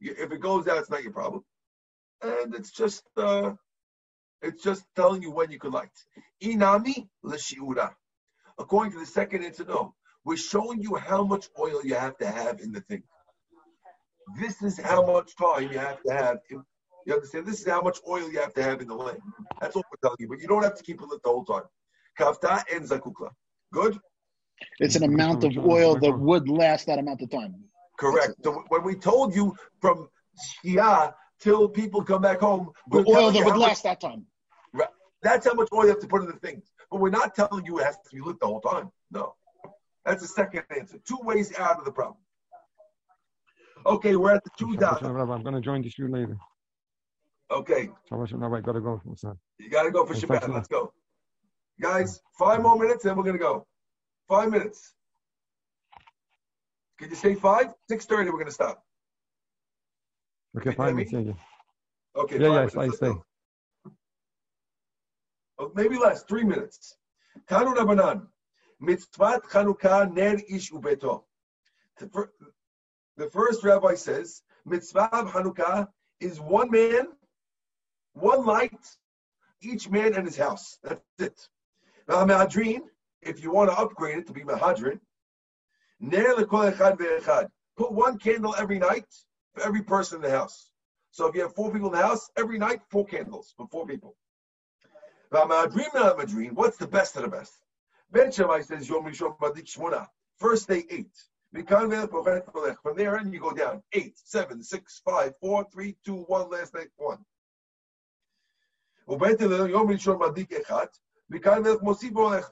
If 0.00 0.32
it 0.32 0.40
goes 0.40 0.66
out, 0.68 0.78
it's 0.78 0.90
not 0.90 1.02
your 1.02 1.12
problem, 1.12 1.44
and 2.22 2.54
it's 2.54 2.70
just 2.70 3.04
uh, 3.16 3.52
it's 4.42 4.62
just 4.62 4.84
telling 4.94 5.22
you 5.22 5.30
when 5.30 5.50
you 5.50 5.58
could 5.58 5.72
light. 5.72 5.90
Inami 6.42 7.08
l'shiura. 7.22 7.94
According 8.58 8.92
to 8.92 9.00
the 9.00 9.06
second 9.06 9.44
answer, 9.44 9.64
no. 9.64 9.94
We're 10.24 10.36
showing 10.36 10.82
you 10.82 10.96
how 10.96 11.24
much 11.24 11.48
oil 11.58 11.84
you 11.84 11.94
have 11.94 12.16
to 12.18 12.26
have 12.26 12.60
in 12.60 12.72
the 12.72 12.80
thing. 12.80 13.02
This 14.40 14.60
is 14.62 14.78
how 14.78 15.06
much 15.06 15.36
time 15.36 15.70
you 15.70 15.78
have 15.78 16.02
to 16.02 16.12
have. 16.12 16.38
In, 16.50 16.64
you 17.06 17.14
understand? 17.14 17.46
This 17.46 17.60
is 17.60 17.66
how 17.68 17.80
much 17.80 17.98
oil 18.08 18.30
you 18.30 18.40
have 18.40 18.52
to 18.54 18.62
have 18.62 18.80
in 18.80 18.88
the 18.88 18.94
lamp. 18.94 19.20
That's 19.60 19.76
what 19.76 19.84
we're 19.90 20.08
telling 20.08 20.16
you. 20.18 20.28
But 20.28 20.40
you 20.40 20.48
don't 20.48 20.64
have 20.64 20.76
to 20.76 20.82
keep 20.82 21.00
it 21.00 21.06
lit 21.06 21.22
the 21.22 21.28
whole 21.28 21.44
time. 21.44 21.62
Kafta 22.18 22.64
and 22.74 22.88
zakukla. 22.88 23.30
Good? 23.72 23.98
It's 24.80 24.96
an 24.96 25.04
amount 25.04 25.44
of 25.44 25.56
oil 25.58 25.96
that 25.96 26.18
would 26.18 26.48
last 26.48 26.86
that 26.86 26.98
amount 26.98 27.22
of 27.22 27.30
time. 27.30 27.54
Correct. 27.98 28.32
So 28.42 28.64
when 28.68 28.82
we 28.82 28.96
told 28.96 29.34
you 29.34 29.54
from 29.80 30.08
Shia 30.64 31.14
till 31.40 31.68
people 31.68 32.02
come 32.02 32.22
back 32.22 32.40
home, 32.40 32.70
The 32.90 33.02
we're 33.02 33.16
oil 33.16 33.30
that 33.32 33.44
would 33.44 33.52
how 33.52 33.58
much- 33.58 33.68
last 33.68 33.82
that 33.84 34.00
time. 34.00 34.26
Right. 34.72 34.88
That's 35.22 35.46
how 35.46 35.54
much 35.54 35.68
oil 35.72 35.82
you 35.82 35.88
have 35.88 36.00
to 36.00 36.06
put 36.06 36.22
in 36.22 36.28
the 36.28 36.34
things. 36.34 36.70
But 36.90 37.00
we're 37.00 37.10
not 37.10 37.34
telling 37.34 37.64
you 37.64 37.78
it 37.80 37.84
has 37.84 37.96
to 37.96 38.16
be 38.16 38.20
lit 38.20 38.38
the 38.40 38.46
whole 38.46 38.60
time. 38.60 38.90
No. 39.10 39.34
That's 40.04 40.22
the 40.22 40.28
second 40.28 40.64
answer. 40.76 40.98
Two 41.06 41.18
ways 41.22 41.56
out 41.58 41.78
of 41.78 41.84
the 41.84 41.92
problem. 41.92 42.18
Okay, 43.84 44.16
we're 44.16 44.34
at 44.34 44.44
the 44.44 44.50
two 44.56 44.76
dots. 44.76 45.02
I'm 45.02 45.14
going 45.42 45.54
to 45.54 45.60
join 45.60 45.82
the 45.82 45.90
shoe 45.90 46.08
later. 46.08 46.36
Okay, 47.50 47.90
Shabbat 48.10 48.28
Shalom, 48.28 48.42
Rabbi. 48.42 48.56
I 48.56 48.60
got 48.60 48.72
to 48.72 48.80
go. 48.80 49.00
What's 49.04 49.22
that? 49.22 49.36
you 49.58 49.70
got 49.70 49.84
to 49.84 49.92
go 49.92 50.04
for 50.04 50.14
Thanks, 50.14 50.26
Shabbat. 50.26 50.52
Let's 50.52 50.68
go. 50.68 50.92
Guys, 51.80 52.20
five 52.38 52.62
more 52.62 52.76
minutes, 52.76 53.04
then 53.04 53.16
we're 53.16 53.22
going 53.22 53.36
to 53.36 53.42
go. 53.42 53.66
Five 54.28 54.50
minutes. 54.50 54.94
Can 56.98 57.10
you 57.10 57.16
say 57.16 57.34
five? 57.34 57.66
6.30, 57.90 58.26
we're 58.26 58.32
going 58.32 58.46
to 58.46 58.50
stop. 58.52 58.82
Okay, 60.56 60.72
five 60.72 60.88
hear 60.88 60.94
minutes. 60.94 61.12
Yeah, 61.12 61.20
yeah. 61.20 61.32
Okay, 62.22 62.38
Yeah, 62.38 62.46
yeah, 62.46 62.66
minutes. 62.66 62.76
I 62.76 62.88
go. 62.88 63.24
Oh, 65.58 65.72
maybe 65.74 65.96
less, 65.98 66.22
three 66.24 66.44
minutes. 66.44 66.96
Tanu 67.48 67.74
Rabbanan. 67.74 68.26
Mitzvat 68.82 69.42
Chanukah 69.44 70.12
ner 70.12 70.38
ish 70.48 70.70
ubeto. 70.70 71.24
The 71.98 73.30
first 73.30 73.64
rabbi 73.64 73.94
says, 73.94 74.42
Mitzvah 74.66 75.08
of 75.12 75.30
Chanukah 75.32 75.88
is 76.20 76.40
one 76.40 76.70
man, 76.70 77.06
one 78.12 78.44
light, 78.44 78.96
each 79.62 79.88
man 79.88 80.14
and 80.14 80.26
his 80.26 80.36
house. 80.36 80.78
That's 80.82 81.00
it. 81.18 81.48
Mahadrin, 82.08 82.80
if 83.22 83.42
you 83.42 83.50
want 83.50 83.70
to 83.70 83.76
upgrade 83.78 84.18
it 84.18 84.26
to 84.26 84.32
be 84.34 84.42
Mahadrin, 84.42 85.00
ner 86.00 86.34
lekol 86.34 86.70
echad 86.72 86.98
ve'echad. 86.98 87.48
Put 87.76 87.92
one 87.92 88.18
candle 88.18 88.54
every 88.58 88.78
night 88.78 89.06
for 89.56 89.66
every 89.66 89.82
person 89.82 90.16
in 90.16 90.22
the 90.22 90.30
house. 90.30 90.70
So 91.10 91.26
if 91.26 91.34
you 91.34 91.42
have 91.42 91.54
four 91.54 91.72
people 91.72 91.88
in 91.88 91.94
the 91.98 92.06
house, 92.06 92.30
every 92.36 92.58
night, 92.58 92.80
four 92.90 93.06
candles 93.06 93.54
for 93.56 93.66
four 93.68 93.86
people. 93.86 94.16
Now 95.32 95.44
my 95.44 95.66
dream, 95.66 95.88
not 95.94 96.18
my 96.18 96.24
dream. 96.24 96.54
What's 96.54 96.76
the 96.76 96.86
best 96.86 97.16
of 97.16 97.22
the 97.22 97.28
best? 97.28 97.52
Bet 98.12 98.34
Shammai 98.34 98.60
says, 98.60 98.88
Yom 98.88 99.04
Rishon 99.04 99.36
Badik 99.38 99.64
Shmona. 99.64 100.06
First 100.38 100.68
day, 100.68 100.84
eight. 100.90 101.10
From 101.52 102.96
there 102.96 103.16
and 103.16 103.32
you 103.32 103.40
go 103.40 103.52
down. 103.52 103.82
Eight, 103.94 104.18
seven, 104.22 104.62
six, 104.62 105.00
five, 105.04 105.32
four, 105.40 105.66
three, 105.72 105.96
two, 106.04 106.24
one, 106.28 106.50
last 106.50 106.74
night, 106.74 106.88
one. 106.96 107.18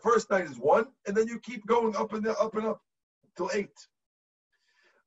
First 0.03 0.31
night 0.31 0.45
is 0.45 0.59
one, 0.59 0.87
and 1.07 1.17
then 1.17 1.29
you 1.29 1.39
keep 1.41 1.67
going 1.67 1.95
up 1.97 2.13
and 2.15 2.27
up 2.27 2.55
and 2.55 2.67
up 2.67 2.81
till 3.37 3.51
eight. 3.53 3.77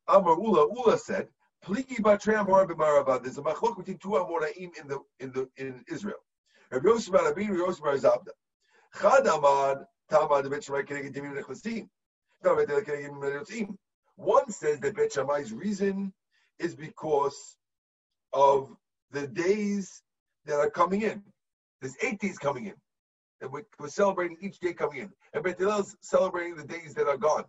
Amar 0.08 0.40
Ula, 0.40 0.68
Ula 0.74 0.98
said, 0.98 1.28
Pligi 1.68 2.00
batram 2.02 2.48
har 2.50 2.66
b'marabad. 2.66 3.24
There's 3.24 3.38
a 3.38 3.42
machlok 3.42 3.76
between 3.76 3.98
two 3.98 4.12
Amoraim 4.12 4.72
in 4.82 4.88
the 4.88 5.00
in 5.20 5.34
the 5.34 5.50
in 5.58 5.84
Israel. 5.90 6.24
Rabbi 6.72 6.88
Yosef 6.88 7.12
bar 7.12 7.26
Rabbi 7.26 7.42
Yosef 7.42 7.84
bar. 7.84 7.98
Chad 7.98 9.26
Amad 9.26 9.86
Tamad 10.10 10.50
Bet 10.50 10.64
Shammai 10.64 10.84
keneged 10.84 11.14
Hillel 11.14 11.44
keneged 11.44 11.90
Timim 12.44 13.20
Nechasim. 13.20 13.78
One 14.16 14.50
says 14.50 14.80
that 14.80 14.96
Bet 14.96 15.12
Shammai's 15.12 15.52
reason 15.52 16.14
is 16.58 16.74
because 16.74 17.58
of 18.32 18.74
the 19.12 19.28
days 19.28 20.02
that 20.46 20.60
are 20.60 20.70
coming 20.70 21.02
in. 21.02 21.22
There's 21.82 21.98
eight 22.02 22.22
days 22.22 22.38
coming 22.38 22.68
in. 22.68 22.76
And 23.42 23.52
we- 23.52 23.66
we're 23.78 23.90
celebrating 23.90 24.38
each 24.40 24.60
day 24.60 24.74
coming 24.74 25.00
in. 25.00 25.14
And 25.34 25.44
Bet 25.44 25.60
Hillel's 25.60 25.98
celebrating 26.00 26.56
the 26.56 26.64
days 26.64 26.94
that 26.94 27.10
are 27.10 27.18
gone. 27.18 27.46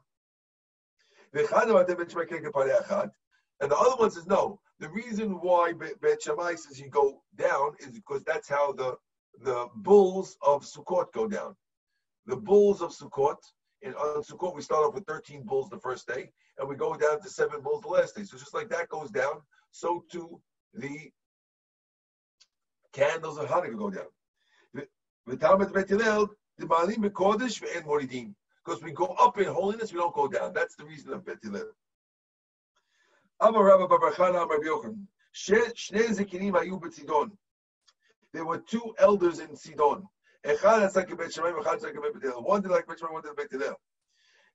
And 3.60 3.70
the 3.70 3.76
other 3.76 3.96
one 3.96 4.10
says 4.10 4.26
no. 4.26 4.60
The 4.78 4.88
reason 4.90 5.32
why 5.40 5.72
Be- 5.72 5.94
Bet 6.00 6.22
Shammai 6.22 6.54
says 6.54 6.78
you 6.78 6.88
go 6.88 7.22
down 7.36 7.72
is 7.80 7.90
because 7.90 8.22
that's 8.24 8.48
how 8.48 8.72
the 8.72 8.96
the 9.40 9.68
bulls 9.76 10.36
of 10.42 10.62
Sukkot 10.64 11.12
go 11.12 11.28
down. 11.28 11.54
The 12.26 12.36
bulls 12.36 12.82
of 12.82 12.90
Sukkot, 12.90 13.36
in 13.82 13.94
on 13.94 14.22
Sukkot 14.22 14.54
we 14.54 14.62
start 14.62 14.84
off 14.84 14.94
with 14.94 15.06
13 15.06 15.42
bulls 15.44 15.68
the 15.68 15.78
first 15.78 16.06
day, 16.06 16.30
and 16.58 16.68
we 16.68 16.76
go 16.76 16.96
down 16.96 17.20
to 17.20 17.28
seven 17.28 17.60
bulls 17.62 17.82
the 17.82 17.88
last 17.88 18.16
day. 18.16 18.24
So 18.24 18.36
just 18.36 18.54
like 18.54 18.68
that 18.70 18.88
goes 18.88 19.10
down, 19.10 19.42
so 19.70 20.04
too 20.10 20.40
the 20.74 21.10
candles 22.92 23.38
of 23.38 23.46
Hanukkah 23.46 23.78
go 23.78 23.90
down. 23.90 24.06
The- 24.74 25.36
Talmud 25.36 25.72
Bet 25.72 25.88
the 25.88 26.66
Malim 26.66 27.02
Bekodesh 27.02 27.62
and 27.76 27.84
Moridim. 27.86 28.34
Because 28.64 28.82
we 28.82 28.92
go 28.92 29.06
up 29.18 29.38
in 29.38 29.46
holiness, 29.46 29.92
we 29.92 29.98
don't 29.98 30.14
go 30.14 30.28
down. 30.28 30.52
That's 30.52 30.74
the 30.74 30.84
reason 30.84 31.12
of 31.12 31.24
Bet. 31.24 31.38
Amar 33.40 33.70
Amar. 33.70 33.98
Shnei 35.35 36.09
Zekinim 36.09 36.53
B'Tzidon. 36.53 37.31
There 38.33 38.44
were 38.44 38.59
two 38.59 38.94
elders 38.98 39.38
in 39.38 39.57
Sidon. 39.57 40.07
Echad 40.44 40.92
Bet 41.18 41.33
Shammai, 41.33 41.51
Echad 41.51 41.83
Bet. 42.22 42.42
One 42.42 42.62
did 42.62 42.70
like 42.70 42.87
Bet 42.87 42.98
Shammai, 42.98 43.12
one 43.12 43.22
did 43.22 43.37
Bet. 43.37 43.51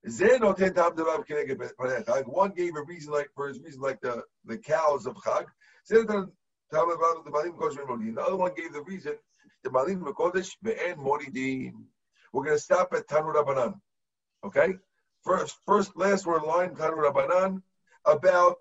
Zeh 0.06 0.38
noten 0.38 0.74
tam. 0.74 2.24
One 2.26 2.50
gave 2.52 2.76
a 2.76 2.82
reason 2.82 3.12
like 3.12 3.30
for 3.34 3.48
his 3.48 3.58
reason 3.60 3.80
like 3.80 4.00
the, 4.02 4.22
the 4.44 4.58
cows 4.58 5.06
of 5.06 5.16
Chag. 5.16 5.46
Zeh 5.90 6.04
noten 6.04 6.30
tam 6.70 6.88
the 7.24 7.30
Malim 7.30 7.52
Kodesh. 7.52 8.14
The 8.14 8.22
other 8.22 8.36
one 8.36 8.52
gave 8.54 8.72
the 8.72 8.82
reason 8.82 9.16
the 9.62 9.70
Malim 9.70 10.04
Kodesh 10.04 10.50
ve'en 10.62 10.96
Moridim. 10.96 11.72
We're 12.32 12.44
going 12.44 12.56
to 12.56 12.62
stop 12.62 12.92
at 12.92 13.06
Tanu 13.08 13.32
Rabbanan. 13.32 13.80
Okay? 14.44 14.74
First, 15.22 15.56
first, 15.64 15.96
last 15.96 16.26
word 16.26 16.42
line, 16.42 16.74
Tanu 16.74 16.96
Rabbanan, 16.96 17.62
about 18.06 18.58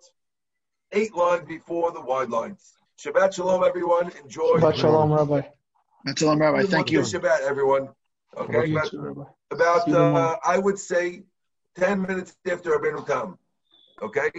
eight 0.91 1.15
lines 1.15 1.45
before 1.47 1.91
the 1.91 2.01
wide 2.01 2.29
lines. 2.29 2.73
Shabbat 2.99 3.33
Shalom, 3.33 3.63
everyone. 3.63 4.11
Enjoy. 4.23 4.59
Shabbat 4.59 4.75
Shalom, 4.75 5.11
Rabbi. 5.11 5.41
Shabbat 6.05 6.17
shalom, 6.19 6.39
Rabbi. 6.39 6.63
Thank 6.63 6.91
you. 6.91 7.01
Shabbat, 7.01 7.41
everyone. 7.41 7.89
Okay, 8.37 8.67
You 8.67 8.77
about, 8.77 8.93
Rabbi. 8.93 9.21
about 9.51 9.83
See 9.85 9.91
you 9.91 9.97
tomorrow. 9.97 10.31
uh, 10.33 10.35
I 10.45 10.57
would 10.57 10.79
say 10.79 11.23
ten 11.75 12.01
minutes 12.01 12.35
after 12.49 12.71
Rabbeinu 12.71 13.05
Tam. 13.05 13.37
Okay, 14.01 14.31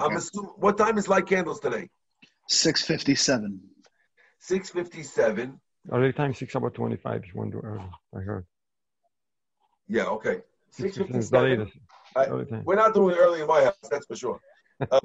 Okay. 0.00 0.16
assuming. 0.16 0.50
What 0.56 0.78
time 0.78 0.98
is 0.98 1.08
light 1.08 1.26
candles 1.26 1.60
today? 1.60 1.88
657. 2.48 3.60
Six 4.38 4.70
fifty-seven. 4.70 5.60
Early 5.90 6.12
time 6.12 6.34
six 6.34 6.54
about 6.54 6.74
twenty-five. 6.74 7.22
If 7.24 7.34
you 7.34 7.40
want 7.40 7.52
to 7.52 7.60
do 7.60 7.66
early, 7.66 7.90
I 8.14 8.20
heard. 8.20 8.44
Yeah. 9.88 10.04
Okay. 10.06 10.42
Six 10.70 10.96
Six 10.96 11.10
is 11.10 11.30
the 11.30 11.38
fifty-seven. 11.38 11.70
Latest. 12.16 12.52
I- 12.52 12.62
We're 12.64 12.74
not 12.76 12.94
doing 12.94 13.14
it 13.16 13.18
early 13.18 13.40
in 13.40 13.46
my 13.46 13.64
house. 13.64 13.74
That's 13.90 14.06
for 14.06 14.16
sure. 14.16 14.40
Uh, 14.90 15.00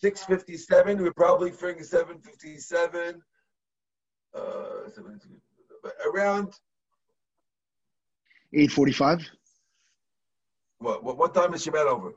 Six 0.00 0.22
fifty-seven. 0.24 1.02
We're 1.02 1.12
probably 1.12 1.50
figuring 1.50 1.82
seven 1.82 2.20
fifty-seven. 2.20 3.20
Uh, 4.34 4.40
around 6.12 6.52
845. 8.52 9.28
what? 10.78 11.02
What, 11.02 11.18
what 11.18 11.34
time 11.34 11.52
is 11.54 11.64
Shabbat 11.66 11.86
over? 11.86 12.12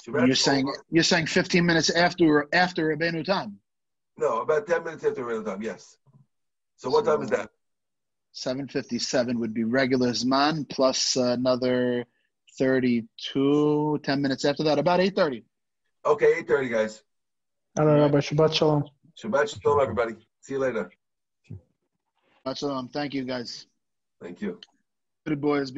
Shabbat 0.00 0.26
You're 0.26 0.34
saying 0.34 0.66
over- 0.68 0.84
you're 0.90 1.04
saying 1.04 1.26
15 1.26 1.64
minutes 1.64 1.90
after 1.90 2.48
after 2.52 2.88
Rabbeinu 2.96 3.24
Tam. 3.24 3.58
no, 4.16 4.40
about 4.40 4.66
ten 4.66 4.82
minutes 4.82 5.04
after 5.04 5.22
Rabbeinu 5.24 5.44
Tam. 5.44 5.62
Yes. 5.62 5.96
So 6.76 6.90
what 6.90 7.04
time 7.04 7.22
is 7.22 7.30
that? 7.30 7.50
757 8.32 9.38
would 9.38 9.54
be 9.54 9.64
regular 9.64 10.10
Zman 10.10 10.68
plus 10.68 11.16
another 11.16 12.04
32, 12.58 14.00
10 14.02 14.22
minutes 14.22 14.44
after 14.44 14.64
that, 14.64 14.78
about 14.78 15.00
830. 15.00 15.44
Okay, 16.04 16.34
eight 16.38 16.48
thirty, 16.48 16.68
guys. 16.68 17.00
Hello, 17.76 17.96
Rabbi. 18.00 18.18
Shabbat 18.18 18.52
Shalom. 18.54 18.84
Shabbat 19.16 19.62
shalom, 19.62 19.80
everybody. 19.80 20.14
See 20.40 20.54
you 20.54 20.58
later. 20.58 20.90
Shabbat 21.48 22.58
shalom. 22.58 22.88
Thank 22.88 23.14
you, 23.14 23.24
guys. 23.24 23.66
Thank 24.20 24.42
you. 24.42 24.58
Good 25.24 25.40
boys. 25.40 25.70